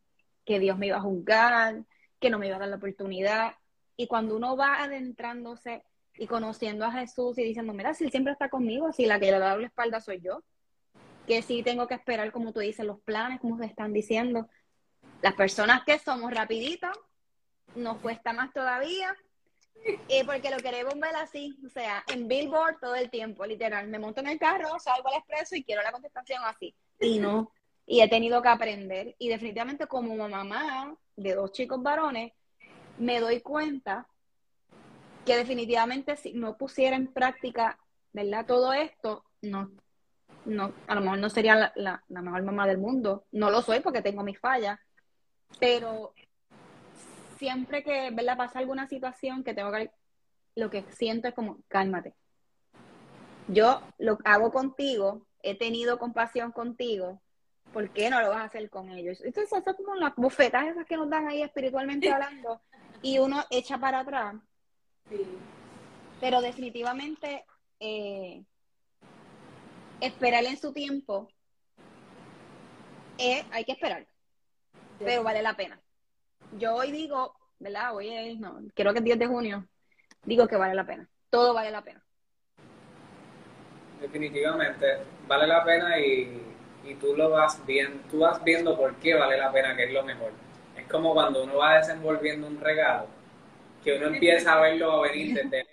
[0.45, 1.85] que Dios me iba a juzgar,
[2.21, 3.55] que no me iba a dar la oportunidad.
[3.97, 5.85] Y cuando uno va adentrándose
[6.17, 9.31] y conociendo a Jesús y diciendo, mira, si Él siempre está conmigo, si la que
[9.31, 10.43] le da la espalda soy yo,
[11.27, 14.49] que sí tengo que esperar, como tú dices, los planes, como se están diciendo.
[15.23, 16.97] Las personas que somos rapiditas,
[17.75, 19.17] nos cuesta más todavía,
[20.09, 23.89] eh, porque lo queremos ver así, o sea, en Billboard todo el tiempo, literal.
[23.89, 26.75] Me monto en el carro, salgo al expreso y quiero la contestación así.
[27.01, 27.53] Y no,
[27.87, 29.15] y he tenido que aprender.
[29.19, 32.33] Y definitivamente como mamá de dos chicos varones,
[32.99, 34.07] me doy cuenta
[35.25, 37.79] que definitivamente si no pusiera en práctica.
[38.47, 39.73] Todo esto, no,
[40.45, 43.27] no, a lo mejor no sería la, la, mejor mamá del mundo.
[43.33, 44.79] No lo soy porque tengo mis fallas,
[45.59, 46.15] pero
[47.39, 48.37] siempre que, ¿verdad?
[48.37, 49.91] Pasa alguna situación que tengo que,
[50.55, 52.15] lo que siento es como, cálmate.
[53.49, 57.21] Yo lo hago contigo, he tenido compasión contigo,
[57.75, 59.21] ¿por qué no lo vas a hacer con ellos?
[59.23, 62.63] Entonces, eso es como las bufetas esas que nos dan ahí espiritualmente hablando
[63.03, 64.37] y uno echa para atrás.
[66.21, 67.45] Pero definitivamente
[67.81, 68.45] eh,
[70.01, 71.29] esperar en su tiempo,
[73.19, 74.07] eh, hay que esperar,
[74.99, 75.79] pero vale la pena.
[76.57, 77.97] Yo hoy digo, ¿verdad?
[77.97, 79.69] Hoy es, no, creo que es 10 de junio,
[80.23, 82.03] digo que vale la pena, todo vale la pena.
[84.01, 86.54] Definitivamente, vale la pena y
[86.87, 89.93] y tú lo vas viendo, tú vas viendo por qué vale la pena, que es
[89.93, 90.33] lo mejor.
[90.77, 93.07] Es como cuando uno va desenvolviendo un regalo,
[93.83, 95.71] que uno empieza a verlo venir desde lejos.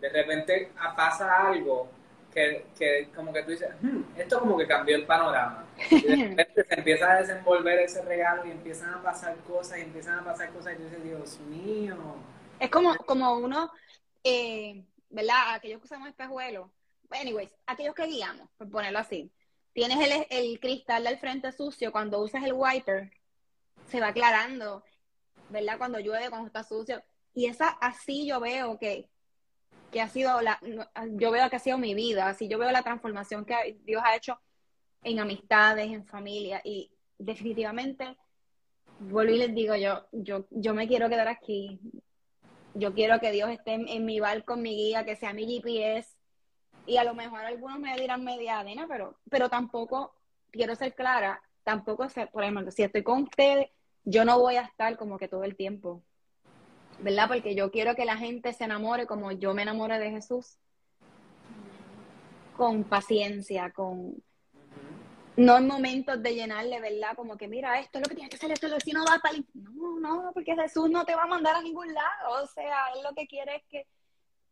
[0.00, 1.88] De repente pasa algo
[2.32, 5.66] que, que como que tú dices, hmm, esto como que cambió el panorama.
[5.90, 9.82] Y de repente se empieza a desenvolver ese regalo y empiezan a pasar cosas y
[9.82, 11.96] empiezan a pasar cosas y tú dices, Dios mío.
[12.58, 13.70] Es como, como uno,
[14.24, 15.54] eh, ¿verdad?
[15.54, 16.68] Aquellos que usamos espejuelos.
[17.10, 19.30] Anyways, aquellos que guiamos, por ponerlo así
[19.80, 23.10] tienes el, el cristal del frente sucio, cuando usas el wiper,
[23.88, 24.84] se va aclarando,
[25.48, 25.78] ¿verdad?
[25.78, 27.02] Cuando llueve, cuando está sucio.
[27.32, 29.08] Y esa así yo veo que,
[29.90, 30.60] que ha sido la,
[31.12, 34.16] yo veo que ha sido mi vida, así yo veo la transformación que Dios ha
[34.16, 34.38] hecho
[35.02, 38.18] en amistades, en familia, y definitivamente,
[38.98, 41.80] vuelvo y les digo, yo, yo, yo me quiero quedar aquí,
[42.74, 46.18] yo quiero que Dios esté en, mi barco, en mi guía, que sea mi GPS,
[46.90, 50.12] y a lo mejor algunos me dirán media pero, pero tampoco,
[50.50, 53.68] quiero ser clara, tampoco sé, por ejemplo, si estoy con ustedes,
[54.02, 56.02] yo no voy a estar como que todo el tiempo,
[56.98, 57.28] ¿verdad?
[57.28, 60.58] Porque yo quiero que la gente se enamore como yo me enamore de Jesús,
[62.56, 64.20] con paciencia, con
[65.36, 67.14] no en momentos de llenarle, ¿verdad?
[67.14, 68.92] Como que mira, esto es lo que tienes que hacer, esto es lo que si
[68.92, 69.38] no va para.
[69.54, 73.02] No, no, porque Jesús no te va a mandar a ningún lado, o sea, él
[73.04, 73.86] lo que quiere es que,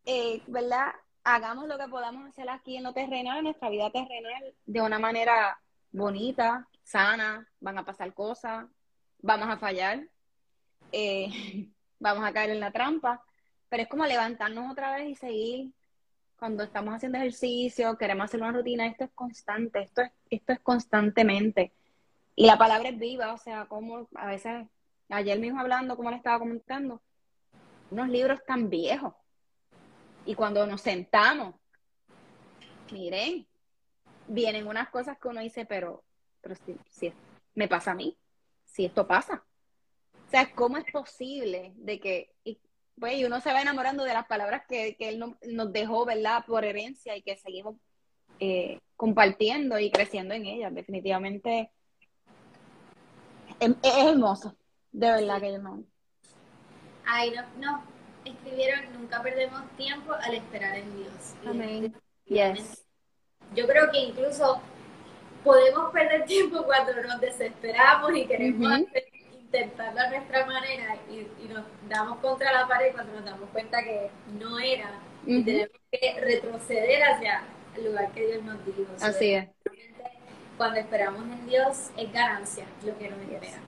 [0.05, 0.93] eh, ¿verdad?
[1.35, 4.99] Hagamos lo que podamos hacer aquí en lo terrenal, en nuestra vida terrenal, de una
[4.99, 5.59] manera
[5.93, 8.67] bonita, sana, van a pasar cosas,
[9.21, 10.05] vamos a fallar,
[10.93, 11.69] eh,
[11.99, 13.23] vamos a caer en la trampa,
[13.69, 15.73] pero es como levantarnos otra vez y seguir.
[16.39, 20.61] Cuando estamos haciendo ejercicio, queremos hacer una rutina, esto es constante, esto es, esto es
[20.61, 21.73] constantemente.
[22.37, 24.67] Y la palabra es viva, o sea, como a veces,
[25.09, 27.03] ayer mismo hablando, como le estaba comentando,
[27.91, 29.15] unos libros tan viejos,
[30.29, 31.55] y cuando nos sentamos,
[32.93, 33.47] miren,
[34.27, 36.05] vienen unas cosas que uno dice, pero,
[36.43, 36.55] pero
[36.91, 37.15] si,
[37.55, 38.15] me pasa a mí,
[38.67, 39.43] si esto pasa.
[40.27, 42.61] O sea, ¿cómo es posible de que, y,
[43.01, 46.45] pues, uno se va enamorando de las palabras que, él nos dejó, ¿verdad?
[46.47, 47.77] Por herencia y que seguimos
[48.39, 50.75] eh, compartiendo y creciendo en ellas.
[50.75, 51.71] Definitivamente
[53.61, 54.55] es, es hermoso,
[54.93, 55.85] de verdad que yo no.
[57.07, 57.98] Ay, no, no,
[58.31, 61.35] escribieron, nunca perdemos tiempo al esperar en Dios.
[61.47, 61.95] Amén.
[62.27, 62.85] Yes.
[63.55, 64.61] Yo creo que incluso
[65.45, 68.81] podemos perder tiempo cuando nos desesperamos y queremos
[69.33, 74.11] intentarlo a nuestra manera y, nos damos contra la pared cuando nos damos cuenta que
[74.39, 74.91] no era
[75.27, 77.43] y tenemos que retroceder hacia
[77.77, 78.85] el lugar que Dios nos dijo.
[79.01, 79.49] Así es.
[80.59, 83.63] Cuando esperamos en Dios es ganancia lo que nos espera.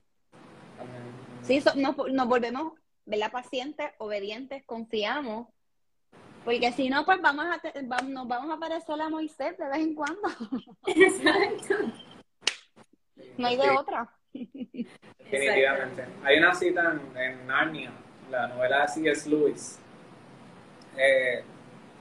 [1.41, 2.73] Sí, nos, nos volvemos
[3.11, 3.31] ¿verdad?
[3.31, 5.47] pacientes, obedientes, confiamos
[6.43, 9.93] porque si no, pues vamos a nos vamos a parecer a Moisés de vez en
[9.93, 10.27] cuando.
[10.87, 11.75] Exacto.
[13.37, 14.09] No hay de otra.
[14.33, 16.05] Definitivamente.
[16.23, 17.91] Hay una cita en, Narnia,
[18.31, 19.29] la novela de C.S.
[19.29, 19.79] Lewis.
[20.97, 21.43] Eh,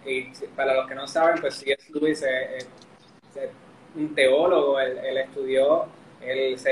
[0.06, 1.92] y para los que no saben, pues C.S.
[1.92, 2.68] Lewis es,
[3.94, 5.86] un teólogo, él, estudió,
[6.22, 6.64] él es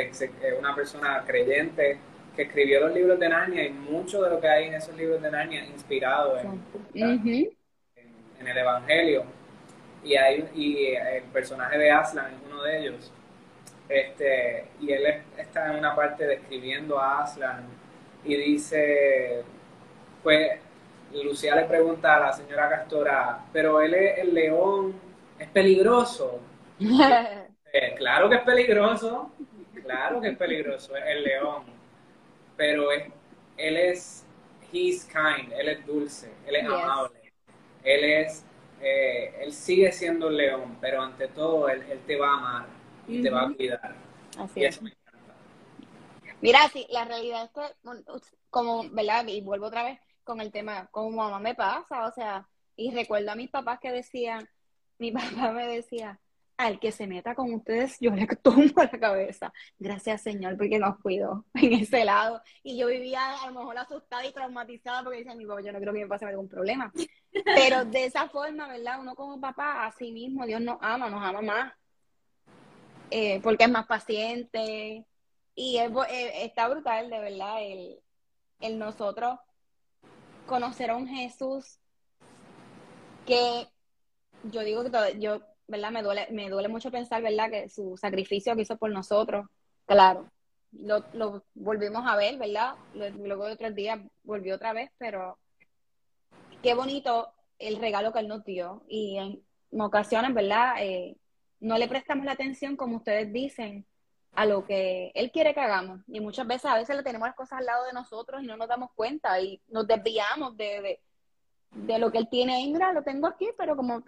[0.58, 1.98] una persona creyente
[2.38, 5.20] que escribió los libros de Narnia y mucho de lo que hay en esos libros
[5.20, 6.62] de Narnia inspirado en,
[6.94, 9.24] en el Evangelio.
[10.04, 13.12] Y, hay, y el personaje de Aslan es uno de ellos.
[13.88, 17.64] Este, y él está en una parte describiendo a Aslan
[18.24, 19.42] y dice,
[20.22, 20.60] pues
[21.12, 24.94] Lucía le pregunta a la señora Castora, pero él es el león,
[25.40, 26.38] es peligroso.
[27.70, 29.30] Eh, claro que es peligroso,
[29.82, 31.77] claro que es peligroso, el león,
[32.58, 33.10] pero es,
[33.56, 34.26] él es,
[34.70, 37.18] he's kind, él es dulce, él es amable
[37.88, 38.44] él es,
[38.80, 42.66] eh, él sigue siendo un león, pero ante todo él, te va a amar
[43.06, 43.94] y te va a cuidar.
[44.38, 44.80] Así es.
[46.40, 49.26] Mira, sí, la realidad es que, como, ¿verdad?
[49.26, 52.46] Y vuelvo otra vez con el tema, como mamá me pasa, o sea,
[52.76, 54.48] y recuerdo a mis papás que decían,
[54.98, 56.20] mi papá me decía,
[56.58, 59.52] al que se meta con ustedes, yo le tumbo la cabeza.
[59.78, 62.42] Gracias, Señor, porque nos cuidó en ese lado.
[62.64, 65.78] Y yo vivía a lo mejor asustada y traumatizada porque decía, mi papá, yo no
[65.78, 66.92] creo que me pase algún problema.
[67.44, 69.00] Pero de esa forma, ¿verdad?
[69.00, 71.72] Uno como papá, a sí mismo, Dios nos ama, nos ama más.
[73.10, 75.06] Eh, porque es más paciente.
[75.54, 78.00] Y es, eh, está brutal, de verdad, el,
[78.60, 79.38] el nosotros
[80.46, 81.78] conocer a un Jesús
[83.26, 83.68] que
[84.44, 85.90] yo digo que todo, yo ¿verdad?
[85.90, 87.50] Me duele, me duele mucho pensar, ¿verdad?
[87.50, 89.46] Que su sacrificio que hizo por nosotros,
[89.86, 90.30] claro,
[90.72, 92.74] lo, volvimos a ver, ¿verdad?
[92.94, 95.38] Luego de otros días volvió otra vez, pero
[96.62, 98.82] qué bonito el regalo que él nos dio.
[98.88, 99.42] Y en,
[99.80, 100.76] ocasiones, ¿verdad?
[100.80, 101.16] Eh,
[101.60, 103.86] no le prestamos la atención, como ustedes dicen,
[104.32, 106.00] a lo que él quiere que hagamos.
[106.06, 108.56] Y muchas veces, a veces le tenemos las cosas al lado de nosotros y no
[108.56, 111.00] nos damos cuenta y nos desviamos de, de,
[111.72, 112.66] de lo que él tiene.
[112.72, 114.02] Mira, lo tengo aquí, pero como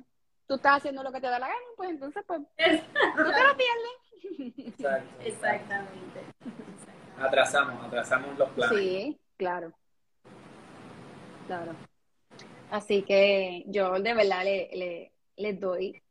[0.50, 3.56] tú estás haciendo lo que te da la gana, pues entonces pues no te lo
[3.56, 5.06] pierdes.
[5.24, 6.24] Exactamente.
[7.20, 8.76] Atrasamos, atrasamos los planes.
[8.76, 9.72] Sí, claro.
[11.46, 11.76] Claro.
[12.68, 16.02] Así que yo de verdad le, le, les doy,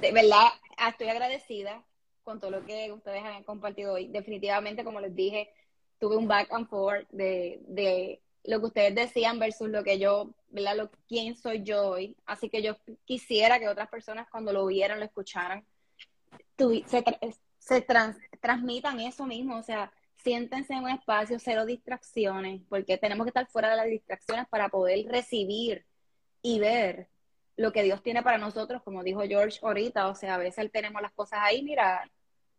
[0.00, 0.46] de verdad
[0.88, 1.84] estoy agradecida
[2.22, 4.08] con todo lo que ustedes han compartido hoy.
[4.08, 5.52] Definitivamente, como les dije,
[5.98, 10.30] tuve un back and forth de, de lo que ustedes decían versus lo que yo,
[10.54, 10.76] ¿verdad?
[10.76, 12.16] Lo, quién soy yo hoy.
[12.24, 15.66] Así que yo quisiera que otras personas cuando lo vieran, lo escucharan,
[16.56, 17.04] se,
[17.58, 17.86] se
[18.40, 23.46] transmitan eso mismo, o sea, siéntense en un espacio, cero distracciones, porque tenemos que estar
[23.48, 25.84] fuera de las distracciones para poder recibir
[26.40, 27.08] y ver
[27.56, 31.02] lo que Dios tiene para nosotros, como dijo George ahorita, o sea, a veces tenemos
[31.02, 32.08] las cosas ahí, mira,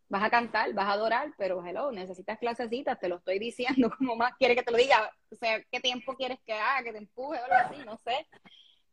[0.08, 4.16] vas a cantar, vas a adorar, pero hello, necesitas clasecitas, te lo estoy diciendo, como
[4.16, 6.98] más quiere que te lo diga, o sea, qué tiempo quieres que haga, que te
[6.98, 8.26] empuje o algo así, no sé.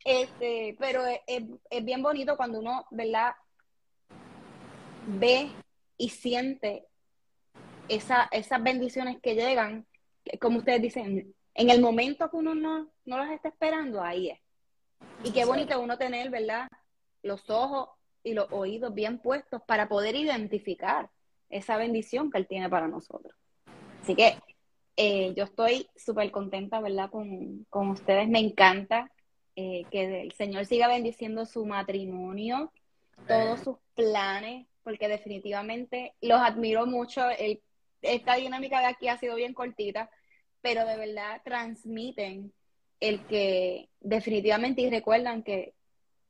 [0.05, 1.21] Este, pero es,
[1.69, 3.35] es, bien bonito cuando uno, ¿verdad?
[5.07, 5.49] Ve
[5.97, 6.85] y siente
[7.87, 9.87] esa, esas bendiciones que llegan,
[10.41, 14.39] como ustedes dicen, en el momento que uno no, no las está esperando, ahí es.
[15.23, 16.67] Y qué bonito uno tener, ¿verdad?
[17.21, 17.89] Los ojos
[18.23, 21.09] y los oídos bien puestos para poder identificar
[21.49, 23.33] esa bendición que Él tiene para nosotros.
[24.01, 24.35] Así que
[24.97, 27.09] eh, yo estoy súper contenta, ¿verdad?
[27.09, 28.27] Con, con, ustedes.
[28.27, 29.11] Me encanta
[29.55, 32.71] eh, que el Señor siga bendiciendo su matrimonio,
[33.27, 37.21] todos sus planes, porque definitivamente los admiro mucho.
[38.01, 40.09] esta dinámica de aquí ha sido bien cortita,
[40.61, 42.53] pero de verdad transmiten
[42.99, 45.73] el que definitivamente y recuerdan que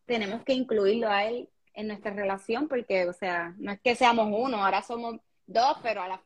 [0.06, 4.30] tenemos que incluirlo a Él en nuestra relación, porque, o sea, no es que seamos
[4.32, 6.22] uno, ahora somos dos, pero a la,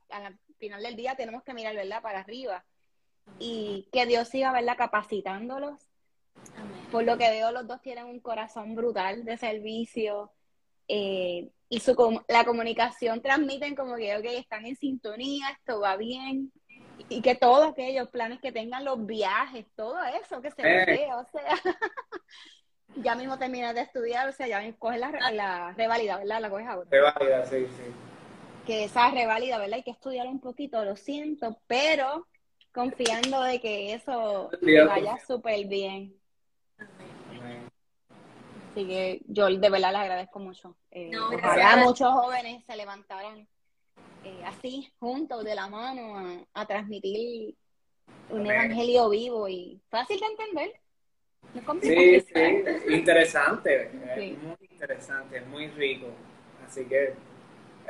[0.57, 2.65] final del día tenemos que mirar, ¿verdad?, para arriba.
[3.39, 5.87] Y que Dios siga, ¿verdad?, capacitándolos.
[6.91, 10.31] Por lo que veo, los dos tienen un corazón brutal de servicio.
[10.87, 16.51] Eh, y su, la comunicación transmiten como que, ok, están en sintonía, esto va bien.
[17.09, 21.25] Y que todos aquellos planes que tengan, los viajes, todo eso que se ve, o
[21.25, 21.55] sea,
[23.01, 26.41] ya mismo terminas de estudiar, o sea, ya coges la, la revalida, ¿verdad?
[26.41, 26.89] La coges ahora.
[26.89, 27.83] Revalida, sí, sí.
[28.65, 29.75] Que esa revalida, ¿verdad?
[29.75, 32.27] Hay que estudiar un poquito, lo siento, pero
[32.73, 34.49] confiando de que eso
[34.87, 36.15] vaya súper bien.
[38.71, 40.77] Así que yo de verdad les agradezco mucho.
[40.91, 43.47] Eh, ojalá muchos jóvenes se levantaran
[44.23, 47.55] eh, así, juntos, de la mano, a, transmitir
[48.29, 50.81] un evangelio vivo y fácil de entender.
[51.81, 56.07] Sí, sí, interesante, es muy interesante, es muy rico.
[56.65, 57.13] Así que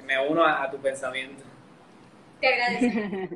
[0.03, 1.43] me uno a, tu pensamiento.
[2.39, 3.35] Te agradezco.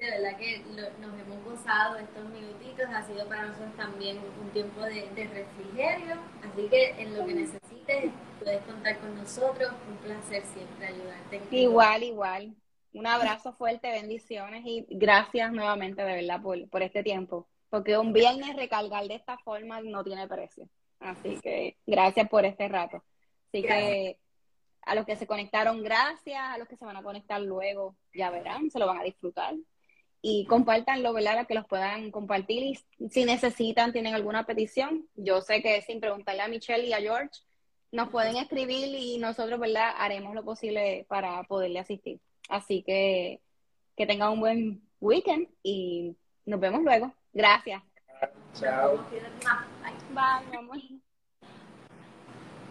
[0.00, 0.58] de verdad que
[1.00, 6.16] nos hemos gozado estos minutitos, ha sido para nosotros también un tiempo de, de, refrigerio,
[6.42, 11.40] así que en lo que necesites puedes contar con nosotros, un placer siempre ayudarte.
[11.50, 12.54] Igual, igual.
[12.92, 18.12] Un abrazo fuerte, bendiciones y gracias nuevamente de verdad por, por este tiempo, porque un
[18.12, 20.68] viernes recargar de esta forma no tiene precio.
[21.00, 23.02] Así que gracias por este rato.
[23.48, 24.18] Así que
[24.82, 26.40] a los que se conectaron, gracias.
[26.40, 29.54] A los que se van a conectar luego, ya verán, se lo van a disfrutar
[30.28, 31.46] y compártanlo, ¿verdad?
[31.46, 36.42] Que los puedan compartir y si necesitan, tienen alguna petición, yo sé que sin preguntarle
[36.42, 37.42] a Michelle y a George,
[37.92, 39.94] nos pueden escribir y nosotros, ¿verdad?
[39.96, 42.18] Haremos lo posible para poderle asistir.
[42.48, 43.40] Así que
[43.96, 47.14] que tengan un buen weekend y nos vemos luego.
[47.36, 47.82] Gracias.
[48.54, 48.96] Chao.
[50.14, 50.98] Bye,